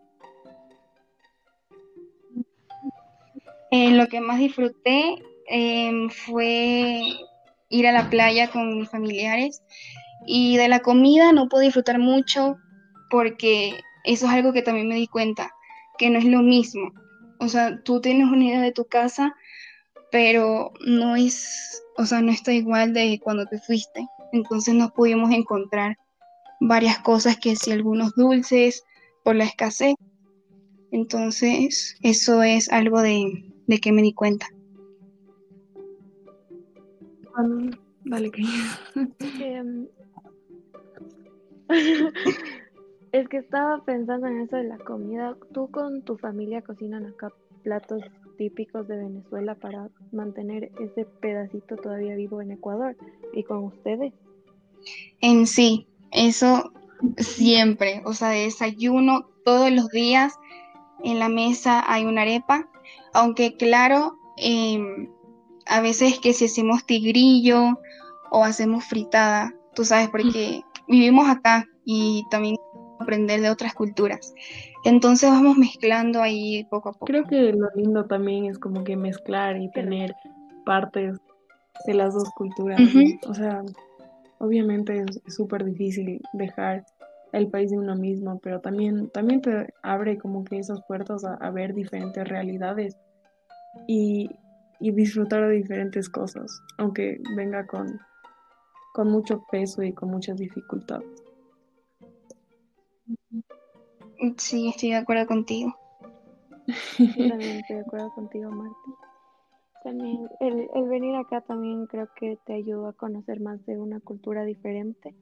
Eh, 3.69 3.91
lo 3.91 4.08
que 4.08 4.21
más 4.21 4.39
disfruté 4.39 5.15
em, 5.47 6.10
fue 6.10 7.02
ir 7.74 7.88
a 7.88 7.92
la 7.92 8.10
playa 8.10 8.50
con 8.50 8.78
mis 8.78 8.90
familiares 8.90 9.64
y 10.28 10.58
de 10.58 10.68
la 10.68 10.80
comida 10.80 11.34
no 11.34 11.50
puedo 11.50 11.64
disfrutar 11.64 11.98
mucho 11.98 12.58
porque 13.10 13.80
eso 14.04 14.28
es 14.28 14.32
algo 14.32 14.54
que 14.54 14.62
también 14.62 14.88
me 14.88 14.96
di 14.96 15.08
cuenta, 15.08 15.52
que 15.98 16.10
no 16.10 16.20
es 16.20 16.26
lo 16.26 16.42
mismo. 16.42 16.92
O 17.40 17.48
sea, 17.48 17.82
tú 17.84 18.00
tienes 18.00 18.28
una 18.28 18.46
idea 18.46 18.62
de 18.62 18.72
tu 18.72 18.86
casa, 18.86 19.36
pero 20.12 20.72
no 20.86 21.16
es, 21.16 21.84
o 21.98 22.06
sea, 22.06 22.22
no 22.22 22.32
está 22.32 22.54
igual 22.54 22.94
de 22.94 23.20
cuando 23.22 23.46
te 23.48 23.60
fuiste. 23.60 24.08
Entonces 24.32 24.76
no 24.76 24.94
pudimos 24.94 25.32
encontrar 25.32 25.98
varias 26.60 27.00
cosas 27.00 27.38
que 27.38 27.56
si 27.56 27.72
algunos 27.72 28.14
dulces 28.16 28.84
por 29.24 29.36
la 29.36 29.46
escasez. 29.46 29.96
Entonces, 30.92 31.96
eso 32.02 32.44
es 32.44 32.70
algo 32.72 33.02
de, 33.02 33.44
de 33.66 33.80
que 33.80 33.92
me 33.92 34.04
di 34.04 34.14
cuenta. 34.14 34.48
Vale, 38.06 38.32
em, 39.41 39.88
es 43.12 43.28
que 43.30 43.38
estaba 43.38 43.84
pensando 43.86 44.28
en 44.28 44.41
eso 44.41 44.58
de 44.58 44.65
la 44.65 44.78
comida. 44.78 45.36
¿Tú 45.54 45.69
con 45.72 46.04
tu 46.04 46.17
familia 46.17 46.62
cocinan 46.62 47.06
acá 47.06 47.30
platos 47.63 48.04
típicos 48.38 48.88
de 48.88 48.98
Venezuela 48.98 49.56
para 49.56 49.89
mantener 50.12 50.72
ese 50.80 51.06
pedacito 51.22 51.78
todavía 51.78 52.15
vivo 52.15 52.41
en 52.41 52.52
Ecuador 52.52 52.96
y 53.34 53.43
con 53.43 53.63
ustedes? 53.65 54.13
En 55.22 55.48
sí, 55.48 55.88
eso 56.12 56.74
siempre, 57.17 58.02
o 58.06 58.13
sea, 58.13 58.30
desayuno 58.30 59.30
todos 59.46 59.72
los 59.72 59.89
días 59.89 60.34
en 61.04 61.19
la 61.19 61.30
mesa 61.30 61.84
hay 61.88 62.06
una 62.06 62.24
arepa 62.24 62.69
aunque 63.13 63.56
claro, 63.56 64.17
em, 64.38 65.08
a 65.67 65.82
veces 65.82 66.19
que 66.19 66.34
si 66.34 66.45
hacemos 66.45 66.86
tigrillo 66.86 67.80
o 68.32 68.43
hacemos 68.43 68.86
fritada, 68.86 69.54
tú 69.76 69.86
sabes, 69.86 70.10
porque 70.10 70.62
vivimos 70.88 71.28
acá 71.30 71.65
y 71.86 72.26
también 72.30 72.58
aprender 72.99 73.41
de 73.41 73.49
otras 73.49 73.73
culturas. 73.73 74.34
Entonces 74.86 75.30
vamos 75.30 75.58
mezclando 75.58 76.21
ahí 76.21 76.65
poco 76.69 76.89
a 76.89 76.93
poco. 76.93 77.06
Creo 77.06 77.26
que 77.26 77.54
lo 77.54 77.69
lindo 77.76 78.06
también 78.06 78.45
es 78.45 78.60
como 78.60 78.84
que 78.84 78.95
mezclar 78.95 79.58
y 79.58 79.69
tener 79.71 80.15
partes 80.65 81.17
de 81.86 81.93
las 81.93 82.13
dos 82.13 82.30
culturas. 82.36 82.80
O 83.28 83.34
sea, 83.34 83.63
obviamente 84.39 85.04
es 85.26 85.36
súper 85.36 85.63
difícil 85.63 86.21
dejar 86.34 86.86
el 87.32 87.47
país 87.47 87.71
de 87.71 87.80
uno 87.80 87.95
mismo, 87.95 88.39
pero 88.39 88.62
también, 88.62 89.10
también 89.10 89.41
te 89.41 89.73
abre 89.82 90.17
como 90.17 90.43
que 90.43 90.60
esas 90.60 90.82
puertas 90.88 91.26
a, 91.26 91.49
ver 91.49 91.73
diferentes 91.73 92.28
realidades 92.28 92.95
y, 93.88 94.30
disfrutar 94.91 95.48
de 95.48 95.56
diferentes 95.56 96.10
cosas, 96.10 96.62
aunque 96.78 97.19
venga 97.36 97.65
con, 97.65 98.00
con 98.93 99.10
mucho 99.10 99.43
peso 99.52 99.82
y 99.82 99.93
con 99.93 100.10
muchas 100.10 100.38
dificultades. 100.38 101.08
Sí, 104.38 104.69
estoy 104.69 104.89
de 104.89 104.96
acuerdo 104.98 105.28
contigo. 105.28 105.74
también 107.15 107.58
estoy 107.60 107.76
de 107.78 107.82
acuerdo 107.82 108.12
contigo, 108.13 108.52
Marta. 108.52 108.76
También 109.84 110.28
el, 110.39 110.69
el 110.76 110.89
venir 110.89 111.15
acá 111.15 111.41
también 111.41 111.88
creo 111.88 112.10
que 112.15 112.38
te 112.46 112.54
ayuda 112.54 112.89
a 112.89 112.93
conocer 112.93 113.41
más 113.41 113.65
de 113.65 113.78
una 113.78 114.00
cultura 114.00 114.46
diferente. 114.46 115.13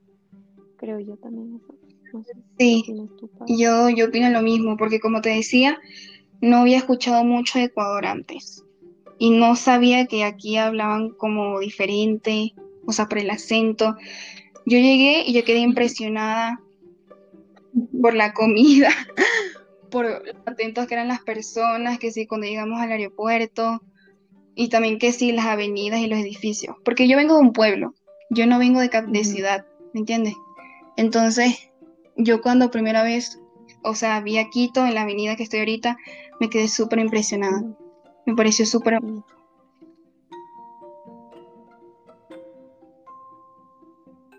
Creo 0.78 1.00
yo 1.00 1.18
también 1.18 1.60
eso. 1.64 2.26
Sí, 2.58 2.84
yo, 3.48 3.90
yo 3.90 4.08
opino 4.08 4.30
lo 4.30 4.42
mismo, 4.42 4.76
porque 4.78 5.00
como 5.00 5.22
te 5.22 5.30
decía, 5.30 5.80
no 6.42 6.58
había 6.58 6.78
escuchado 6.78 7.24
mucho 7.24 7.58
de 7.58 7.66
Ecuador 7.66 8.06
antes 8.06 8.64
y 9.22 9.30
no 9.30 9.56
sabía 9.56 10.08
que 10.08 10.24
aquí 10.24 10.58
hablaban 10.58 11.12
como 11.12 11.60
diferente, 11.60 12.56
o 12.88 12.92
sea, 12.92 13.06
por 13.06 13.20
el 13.20 13.30
acento. 13.30 13.96
Yo 14.66 14.80
llegué 14.80 15.24
y 15.28 15.34
yo 15.34 15.44
quedé 15.44 15.60
impresionada 15.60 16.60
por 18.02 18.16
la 18.16 18.34
comida, 18.34 18.90
por 19.92 20.06
lo 20.06 20.32
atentos 20.48 20.88
que 20.88 20.96
eran 20.96 21.08
las 21.08 21.22
personas, 21.22 22.00
que 22.00 22.12
sí, 22.12 22.26
cuando 22.26 22.48
llegamos 22.48 22.82
al 22.82 22.92
aeropuerto, 22.92 23.84
y 24.56 24.70
también 24.70 24.98
que 24.98 25.12
sí 25.12 25.32
las 25.32 25.46
avenidas 25.46 26.00
y 26.00 26.08
los 26.08 26.18
edificios, 26.18 26.76
porque 26.84 27.08
yo 27.08 27.16
vengo 27.16 27.36
de 27.36 27.42
un 27.42 27.54
pueblo, 27.54 27.94
yo 28.32 28.48
no 28.48 28.58
vengo 28.58 28.80
de, 28.80 28.90
de 28.90 29.24
ciudad, 29.24 29.68
¿me 29.94 30.00
entiendes? 30.00 30.34
Entonces, 30.98 31.70
yo 32.18 32.42
cuando 32.42 32.72
primera 32.72 33.04
vez, 33.04 33.40
o 33.84 33.94
sea, 33.94 34.20
vi 34.22 34.40
a 34.40 34.50
Quito 34.50 34.84
en 34.84 34.96
la 34.96 35.04
avenida 35.04 35.36
que 35.36 35.44
estoy 35.44 35.60
ahorita, 35.60 35.96
me 36.40 36.50
quedé 36.50 36.68
súper 36.68 36.98
impresionada, 36.98 37.64
me 38.32 38.38
pareció 38.38 38.66
súper... 38.66 38.98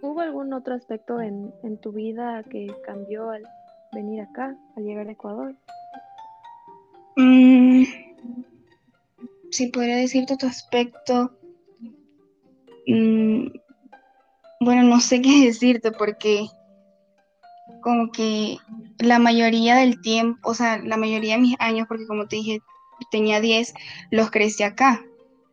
¿Hubo 0.00 0.20
algún 0.20 0.52
otro 0.52 0.74
aspecto 0.74 1.20
en, 1.20 1.52
en 1.62 1.78
tu 1.78 1.92
vida 1.92 2.42
que 2.50 2.74
cambió 2.84 3.30
al 3.30 3.42
venir 3.92 4.22
acá, 4.22 4.56
al 4.76 4.84
llegar 4.84 5.08
a 5.08 5.12
Ecuador? 5.12 5.54
Mm, 7.16 7.84
si 9.50 9.66
podría 9.68 9.96
decirte 9.96 10.34
otro 10.34 10.48
aspecto, 10.48 11.30
mm, 12.86 13.46
bueno, 14.60 14.82
no 14.84 15.00
sé 15.00 15.20
qué 15.22 15.46
decirte 15.46 15.92
porque 15.92 16.46
como 17.82 18.10
que 18.10 18.56
la 18.98 19.18
mayoría 19.18 19.76
del 19.76 20.00
tiempo, 20.00 20.50
o 20.50 20.54
sea, 20.54 20.78
la 20.78 20.96
mayoría 20.96 21.34
de 21.34 21.42
mis 21.42 21.56
años, 21.60 21.86
porque 21.88 22.06
como 22.06 22.26
te 22.26 22.36
dije, 22.36 22.60
tenía 23.12 23.40
10, 23.40 23.74
los 24.10 24.32
crecí 24.32 24.64
acá 24.64 25.04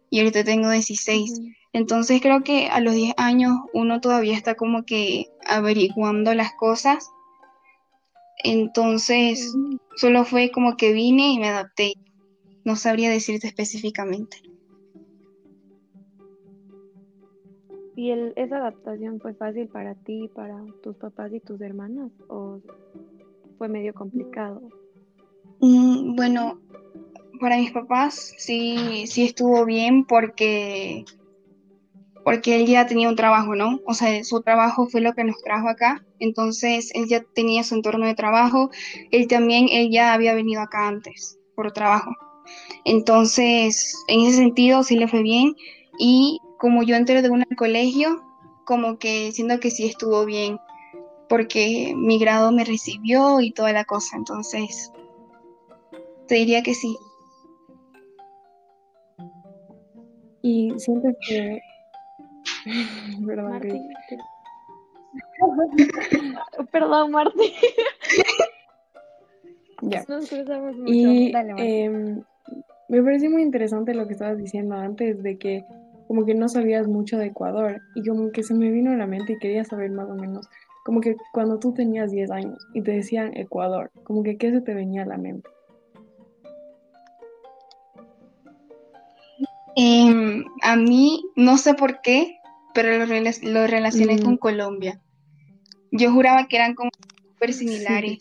y 0.09 0.19
ahorita 0.19 0.43
tengo 0.43 0.71
16. 0.71 1.41
Entonces 1.73 2.21
creo 2.21 2.43
que 2.43 2.67
a 2.67 2.79
los 2.79 2.95
10 2.95 3.13
años 3.17 3.51
uno 3.73 4.01
todavía 4.01 4.35
está 4.35 4.55
como 4.55 4.83
que 4.83 5.27
averiguando 5.47 6.33
las 6.33 6.53
cosas. 6.53 7.11
Entonces 8.43 9.55
solo 9.95 10.25
fue 10.25 10.49
como 10.49 10.77
que 10.77 10.93
vine 10.93 11.33
y 11.33 11.39
me 11.39 11.49
adapté. 11.49 11.93
No 12.63 12.75
sabría 12.75 13.11
decirte 13.11 13.47
específicamente. 13.47 14.37
¿Y 17.95 18.11
el, 18.11 18.33
esa 18.37 18.57
adaptación 18.57 19.19
fue 19.19 19.33
fácil 19.33 19.67
para 19.67 19.93
ti, 19.93 20.29
para 20.33 20.63
tus 20.81 20.95
papás 20.95 21.33
y 21.33 21.41
tus 21.41 21.59
hermanas? 21.59 22.09
¿O 22.29 22.61
fue 23.57 23.67
medio 23.67 23.93
complicado? 23.93 24.61
Mm, 25.59 26.15
bueno, 26.15 26.61
para 27.39 27.57
mis 27.57 27.71
papás 27.71 28.33
sí, 28.37 29.05
sí 29.07 29.25
estuvo 29.25 29.65
bien 29.65 30.05
porque, 30.05 31.03
porque 32.23 32.57
él 32.57 32.67
ya 32.67 32.85
tenía 32.85 33.09
un 33.09 33.15
trabajo, 33.15 33.55
¿no? 33.55 33.79
O 33.85 33.93
sea, 33.93 34.23
su 34.23 34.41
trabajo 34.41 34.87
fue 34.87 35.01
lo 35.01 35.13
que 35.13 35.23
nos 35.23 35.41
trajo 35.43 35.69
acá. 35.69 36.03
Entonces, 36.19 36.91
él 36.93 37.07
ya 37.07 37.23
tenía 37.33 37.63
su 37.63 37.75
entorno 37.75 38.05
de 38.05 38.15
trabajo. 38.15 38.69
Él 39.11 39.27
también, 39.27 39.67
él 39.71 39.89
ya 39.91 40.13
había 40.13 40.33
venido 40.33 40.61
acá 40.61 40.87
antes 40.87 41.37
por 41.55 41.71
trabajo. 41.71 42.11
Entonces, 42.85 43.93
en 44.07 44.21
ese 44.21 44.37
sentido 44.37 44.83
sí 44.83 44.97
le 44.97 45.07
fue 45.07 45.21
bien. 45.21 45.55
Y 45.97 46.39
como 46.57 46.83
yo 46.83 46.95
entré 46.95 47.21
de 47.21 47.29
un 47.29 47.43
colegio, 47.57 48.21
como 48.65 48.97
que 48.99 49.31
siento 49.31 49.59
que 49.59 49.71
sí 49.71 49.85
estuvo 49.85 50.25
bien, 50.25 50.59
porque 51.27 51.93
mi 51.95 52.19
grado 52.19 52.51
me 52.51 52.63
recibió 52.63 53.41
y 53.41 53.51
toda 53.51 53.73
la 53.73 53.83
cosa, 53.83 54.15
entonces 54.15 54.91
te 56.27 56.35
diría 56.35 56.61
que 56.63 56.75
sí. 56.75 56.95
Y 60.41 60.73
sientes 60.77 61.15
que... 61.27 61.61
Perdón, 63.25 63.51
Martín. 63.51 63.89
Perdón, 66.71 67.11
Martín. 67.11 67.51
ya. 69.81 70.03
Nos 70.07 70.29
cruzamos 70.29 70.75
mucho. 70.75 70.91
Y 70.91 71.31
Dale, 71.31 71.53
em, 71.57 72.23
me 72.89 73.03
pareció 73.03 73.29
muy 73.29 73.43
interesante 73.43 73.93
lo 73.93 74.07
que 74.07 74.13
estabas 74.13 74.37
diciendo 74.37 74.75
antes 74.75 75.21
de 75.21 75.37
que 75.37 75.63
como 76.07 76.25
que 76.25 76.33
no 76.33 76.49
sabías 76.49 76.87
mucho 76.87 77.19
de 77.19 77.27
Ecuador 77.27 77.81
y 77.93 78.03
como 78.03 78.31
que 78.31 78.41
se 78.41 78.55
me 78.55 78.71
vino 78.71 78.91
a 78.91 78.95
la 78.95 79.05
mente 79.05 79.33
y 79.33 79.37
quería 79.37 79.63
saber 79.63 79.91
más 79.91 80.09
o 80.09 80.15
menos, 80.15 80.49
como 80.83 81.01
que 81.01 81.15
cuando 81.33 81.59
tú 81.59 81.71
tenías 81.71 82.09
10 82.09 82.31
años 82.31 82.67
y 82.73 82.81
te 82.81 82.93
decían 82.93 83.37
Ecuador, 83.37 83.91
como 84.05 84.23
que 84.23 84.37
qué 84.37 84.49
se 84.49 84.61
te 84.61 84.73
venía 84.73 85.03
a 85.03 85.05
la 85.05 85.17
mente. 85.17 85.47
Em, 89.75 90.45
a 90.61 90.75
mí, 90.75 91.23
no 91.35 91.57
sé 91.57 91.73
por 91.73 92.01
qué, 92.01 92.39
pero 92.73 93.05
lo, 93.05 93.05
lo 93.05 93.67
relacioné 93.67 94.17
Mm. 94.17 94.23
con 94.23 94.37
Colombia. 94.37 95.01
Yo 95.91 96.11
juraba 96.11 96.47
que 96.47 96.57
eran 96.57 96.75
como 96.75 96.91
súper 97.33 97.53
Sí, 97.53 97.67
similares. 97.67 98.19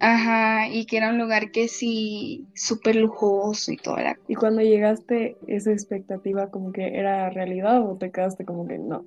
Ajá, 0.00 0.68
y 0.68 0.84
que 0.86 0.96
era 0.96 1.10
un 1.10 1.18
lugar 1.18 1.52
que 1.52 1.68
sí, 1.68 2.48
súper 2.56 2.96
lujoso 2.96 3.70
y 3.70 3.76
toda 3.76 4.02
la 4.02 4.18
Y 4.26 4.34
cuando 4.34 4.60
llegaste, 4.60 5.36
esa 5.46 5.70
expectativa 5.70 6.50
como 6.50 6.72
que 6.72 6.98
era 6.98 7.30
realidad 7.30 7.88
o 7.88 7.96
te 7.96 8.10
quedaste 8.10 8.44
como 8.44 8.66
que 8.66 8.78
no. 8.78 9.04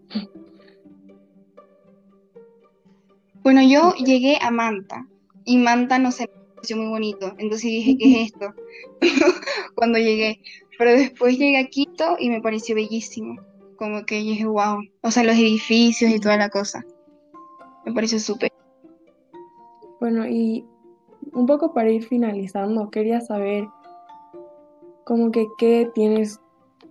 Bueno, 3.43 3.61
yo 3.61 3.93
llegué 3.95 4.37
a 4.41 4.51
Manta 4.51 5.05
y 5.43 5.57
Manta 5.57 5.99
no 5.99 6.13
se 6.13 6.27
pareció 6.65 6.77
muy 6.77 6.87
bonito, 6.87 7.27
entonces 7.37 7.61
dije, 7.61 7.95
¿qué 7.95 8.23
es 8.23 8.31
esto? 8.31 8.53
Cuando 9.75 9.99
llegué, 9.99 10.39
pero 10.79 10.91
después 10.91 11.37
llegué 11.37 11.59
a 11.59 11.67
Quito 11.67 12.15
y 12.17 12.29
me 12.29 12.41
pareció 12.41 12.73
bellísimo, 12.73 13.39
como 13.77 14.03
que 14.03 14.15
dije, 14.15 14.45
wow, 14.45 14.79
o 15.01 15.11
sea, 15.11 15.23
los 15.23 15.35
edificios 15.35 16.09
y 16.09 16.19
toda 16.19 16.37
la 16.37 16.49
cosa, 16.49 16.83
me 17.85 17.93
pareció 17.93 18.19
súper. 18.19 18.51
Bueno, 19.99 20.27
y 20.27 20.65
un 21.33 21.45
poco 21.45 21.71
para 21.71 21.91
ir 21.91 22.03
finalizando, 22.03 22.89
quería 22.89 23.21
saber 23.21 23.67
como 25.03 25.31
que 25.31 25.45
qué 25.59 25.87
tienes 25.93 26.39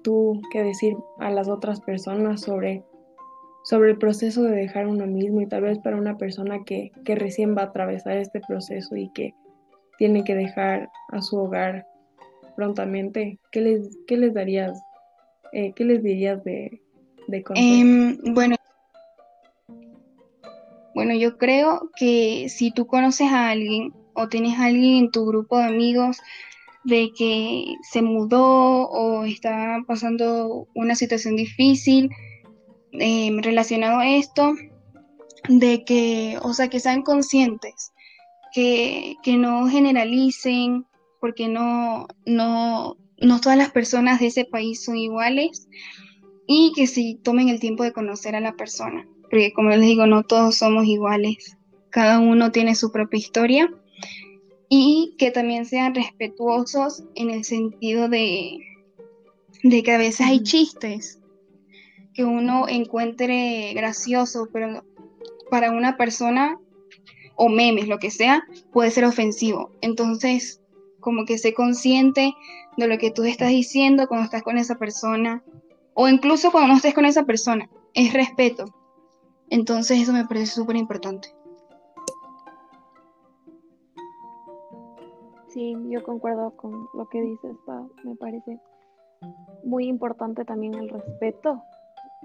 tú 0.02 0.40
que 0.52 0.62
decir 0.62 0.96
a 1.18 1.30
las 1.30 1.48
otras 1.48 1.80
personas 1.80 2.42
sobre, 2.42 2.84
sobre 3.64 3.90
el 3.90 3.98
proceso 3.98 4.44
de 4.44 4.54
dejar 4.54 4.87
uno 4.87 5.04
mismo 5.08 5.40
y 5.40 5.48
tal 5.48 5.62
vez 5.62 5.80
para 5.80 5.96
una 5.96 6.16
persona 6.16 6.62
que, 6.62 6.92
que 7.04 7.16
recién 7.16 7.56
va 7.56 7.62
a 7.62 7.66
atravesar 7.66 8.18
este 8.18 8.40
proceso 8.40 8.94
y 8.94 9.10
que 9.14 9.34
tiene 9.98 10.24
que 10.24 10.35
dejar 10.35 10.90
a 11.11 11.22
su 11.22 11.37
hogar 11.37 11.87
prontamente, 12.57 13.38
¿qué 13.50 13.61
les, 13.61 13.98
qué 14.07 14.16
les 14.16 14.35
darías, 14.35 14.80
eh, 15.52 15.72
qué 15.74 15.85
les 15.85 16.02
dirías 16.02 16.42
de, 16.44 16.80
de? 17.26 17.44
Em, 17.54 18.18
bueno, 18.35 18.57
bueno, 20.94 21.14
yo 21.14 21.37
creo 21.37 21.90
que 21.96 22.48
si 22.48 22.70
tú 22.70 22.87
conoces 22.87 23.30
a 23.30 23.50
alguien 23.50 23.92
o 24.14 24.28
tienes 24.28 24.59
a 24.59 24.66
alguien 24.66 25.04
en 25.04 25.11
tu 25.11 25.26
grupo 25.26 25.59
de 25.59 25.64
amigos 25.64 26.18
de 26.85 27.11
que 27.16 27.64
se 27.90 28.02
mudó 28.02 28.88
o 28.88 29.24
está 29.24 29.83
pasando 29.87 30.68
una 30.74 30.94
situación 30.94 31.35
difícil 31.35 32.11
em, 32.92 33.42
relacionado 33.42 33.98
a 33.98 34.09
esto, 34.09 34.54
de 35.48 35.85
que, 35.85 36.38
o 36.42 36.52
sea, 36.52 36.68
que 36.68 36.80
sean 36.80 37.02
conscientes, 37.02 37.92
que, 38.55 39.17
que 39.25 39.37
no 39.37 39.67
generalicen, 39.69 40.87
porque 41.21 41.49
no, 41.49 42.07
no, 42.25 42.97
no 43.19 43.40
todas 43.40 43.59
las 43.59 43.73
personas 43.73 44.21
de 44.21 44.29
ese 44.29 44.45
país 44.45 44.85
son 44.85 44.97
iguales 44.97 45.69
y 46.47 46.73
que 46.77 46.87
si 46.87 47.17
tomen 47.17 47.49
el 47.49 47.59
tiempo 47.59 47.83
de 47.83 47.93
conocer 47.93 48.37
a 48.37 48.40
la 48.40 48.53
persona, 48.53 49.07
porque 49.23 49.53
como 49.53 49.71
les 49.71 49.81
digo, 49.81 50.07
no 50.07 50.23
todos 50.23 50.57
somos 50.59 50.87
iguales, 50.87 51.57
cada 51.90 52.21
uno 52.21 52.53
tiene 52.53 52.77
su 52.77 52.93
propia 52.93 53.19
historia 53.19 53.69
y 54.69 55.17
que 55.19 55.33
también 55.33 55.67
sean 55.67 55.95
respetuosos 55.95 57.03
en 57.17 57.31
el 57.31 57.45
sentido 57.45 58.09
de, 58.09 58.59
de 59.64 59.83
que 59.83 59.93
a 59.93 59.99
veces 59.99 60.27
hay 60.27 60.37
Ujú. 60.37 60.45
chistes 60.45 61.21
que 62.14 62.25
uno 62.25 62.69
encuentre 62.69 63.73
gracioso, 63.75 64.49
pero 64.53 64.85
para 65.51 65.73
una 65.73 65.97
persona 65.97 66.59
o 67.37 67.49
memes, 67.49 67.88
lo 67.88 67.99
que 67.99 68.11
sea, 68.11 68.44
puede 68.73 68.90
ser 68.90 69.05
ofensivo. 69.05 69.70
Entonces, 69.81 70.61
como 71.01 71.25
que 71.25 71.38
sé 71.38 71.53
consciente 71.55 72.33
de 72.77 72.88
lo 72.88 72.99
que 72.99 73.11
tú 73.11 73.25
estás 73.25 73.51
diciendo 73.51 74.09
cuando 74.09 74.25
estás 74.25 74.42
con 74.42 74.59
esa 74.59 74.77
persona, 74.77 75.42
o 75.94 76.09
incluso 76.09 76.51
cuando 76.51 76.68
no 76.68 76.77
estés 76.77 76.94
con 76.94 77.05
esa 77.05 77.25
persona, 77.25 77.68
es 77.92 78.12
respeto. 78.12 78.64
Entonces, 79.51 80.01
eso 80.01 80.12
me 80.12 80.27
parece 80.27 80.47
súper 80.47 80.77
importante. 80.77 81.29
Sí, 85.49 85.77
yo 85.88 86.03
concuerdo 86.03 86.51
con 86.57 86.88
lo 86.94 87.09
que 87.09 87.20
dices. 87.20 87.55
Me 88.03 88.16
parece 88.16 88.59
muy 89.62 89.87
importante 89.87 90.44
también 90.44 90.75
el 90.75 90.88
respeto, 90.88 91.62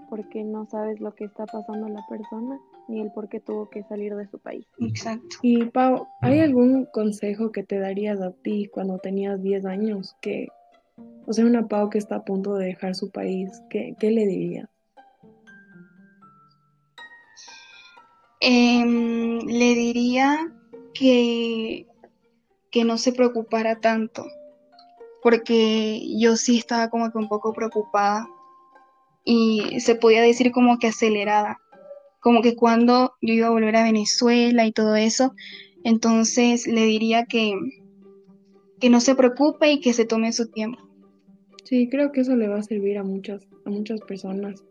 porque 0.09 0.43
no 0.43 0.65
sabes 0.65 0.99
lo 0.99 1.13
que 1.15 1.25
está 1.25 1.45
pasando 1.45 1.88
la 1.89 2.05
persona 2.07 2.59
ni 2.88 3.01
el 3.01 3.12
por 3.12 3.29
qué 3.29 3.39
tuvo 3.39 3.69
que 3.69 3.83
salir 3.83 4.15
de 4.15 4.27
su 4.27 4.39
país. 4.39 4.65
Exacto. 4.79 5.38
Y 5.41 5.65
Pau, 5.65 6.07
¿hay 6.21 6.39
algún 6.39 6.85
consejo 6.85 7.51
que 7.51 7.63
te 7.63 7.79
darías 7.79 8.19
a 8.19 8.31
ti 8.31 8.67
cuando 8.71 8.97
tenías 8.97 9.41
10 9.41 9.65
años? 9.65 10.15
Que, 10.21 10.47
o 11.27 11.33
sea, 11.33 11.45
una 11.45 11.67
Pau 11.67 11.89
que 11.89 11.99
está 11.99 12.15
a 12.15 12.25
punto 12.25 12.55
de 12.55 12.65
dejar 12.67 12.95
su 12.95 13.12
país, 13.12 13.62
¿qué, 13.69 13.95
qué 13.99 14.12
le 14.12 14.25
dirías? 14.25 14.69
Em, 18.41 19.39
le 19.39 19.75
diría 19.75 20.51
que, 20.93 21.85
que 22.71 22.83
no 22.85 22.97
se 22.97 23.12
preocupara 23.12 23.79
tanto, 23.79 24.25
porque 25.21 26.01
yo 26.17 26.38
sí 26.38 26.57
estaba 26.57 26.89
como 26.89 27.12
que 27.12 27.17
un 27.17 27.27
poco 27.27 27.53
preocupada 27.53 28.27
y 29.32 29.80
se 29.80 29.94
podía 29.94 30.24
decir 30.24 30.52
como 30.52 30.80
que 30.80 30.88
acelerada, 30.88 31.60
como 32.20 32.42
que 32.42 32.56
cuando 32.56 33.13
yo 33.22 33.36
iba 33.36 33.46
a 33.46 33.52
volver 33.52 33.76
a 33.76 33.84
Venezuela 33.84 34.65
y 34.65 34.72
todo 34.72 34.96
eso, 34.96 35.36
entonces 35.84 36.65
le 36.65 36.84
diría 36.86 37.26
que, 37.26 37.54
que 38.80 38.89
no 38.89 39.00
se 39.00 39.13
preocupe 39.13 39.72
y 39.72 39.82
que 39.82 39.94
se 39.94 40.06
tome 40.06 40.34
su 40.34 40.50
tiempo. 40.50 40.80
Sí, 41.63 41.88
creo 41.89 42.12
que 42.12 42.22
eso 42.22 42.36
le 42.36 42.48
va 42.48 42.58
a 42.58 42.63
servir 42.63 42.98
a 42.98 43.04
muchas, 43.04 43.48
a 43.65 43.70
muchas 43.70 44.02
personas. 44.02 44.63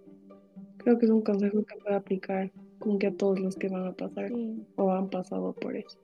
Creo 0.78 0.98
que 0.98 1.06
es 1.06 1.12
un 1.12 1.22
consejo 1.22 1.64
que 1.64 1.76
puede 1.76 1.94
aplicar 1.94 2.50
como 2.80 2.98
que 2.98 3.06
a 3.06 3.14
todos 3.14 3.38
los 3.38 3.54
que 3.54 3.68
van 3.68 3.86
a 3.86 3.92
pasar 3.92 4.32
o 4.74 4.90
han 4.90 5.08
pasado 5.08 5.52
por 5.52 5.76
eso. 5.76 6.00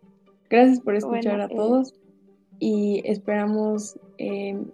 Gracias 0.49 0.79
por 0.79 0.95
escuchar 0.95 1.41
a 1.41 1.47
eh, 1.47 1.57
todos 1.57 1.93
y 2.61 3.03
esperamos 3.05 3.99
em, 4.19 4.67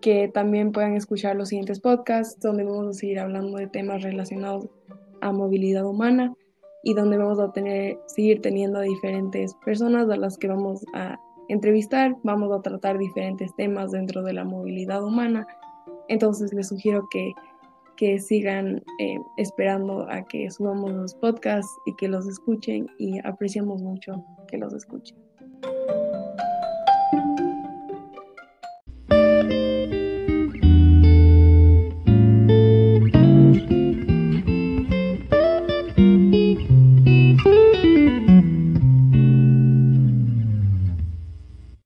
que 0.00 0.28
también 0.28 0.72
puedan 0.72 0.94
escuchar 0.94 1.36
los 1.36 1.48
siguientes 1.48 1.80
podcasts 1.80 2.40
donde 2.40 2.64
vamos 2.64 2.88
a 2.88 2.98
seguir 2.98 3.18
hablando 3.18 3.58
de 3.58 3.66
temas 3.66 4.02
relacionados 4.02 4.68
a 5.20 5.32
movilidad 5.32 5.84
humana 5.84 6.34
y 6.82 6.94
donde 6.94 7.18
vamos 7.18 7.38
a 7.38 7.52
tener, 7.52 7.98
seguir 8.06 8.40
teniendo 8.40 8.78
a 8.78 8.82
diferentes 8.82 9.54
personas 9.64 10.08
a 10.08 10.16
las 10.16 10.38
que 10.38 10.48
vamos 10.48 10.84
a 10.94 11.18
entrevistar, 11.48 12.16
vamos 12.22 12.52
a 12.52 12.62
tratar 12.62 12.96
diferentes 12.98 13.54
temas 13.56 13.90
dentro 13.90 14.22
de 14.22 14.32
la 14.32 14.44
movilidad 14.44 15.04
humana. 15.04 15.46
Entonces 16.08 16.52
les 16.54 16.68
sugiero 16.68 17.06
que, 17.10 17.32
que 17.96 18.18
sigan 18.18 18.82
eh, 18.98 19.18
esperando 19.36 20.08
a 20.08 20.22
que 20.22 20.50
subamos 20.50 20.92
los 20.92 21.14
podcasts 21.14 21.70
y 21.86 21.94
que 21.96 22.08
los 22.08 22.26
escuchen 22.26 22.86
y 22.98 23.18
apreciamos 23.26 23.82
mucho 23.82 24.24
que 24.48 24.56
los 24.56 24.72
escuchen. 24.72 25.29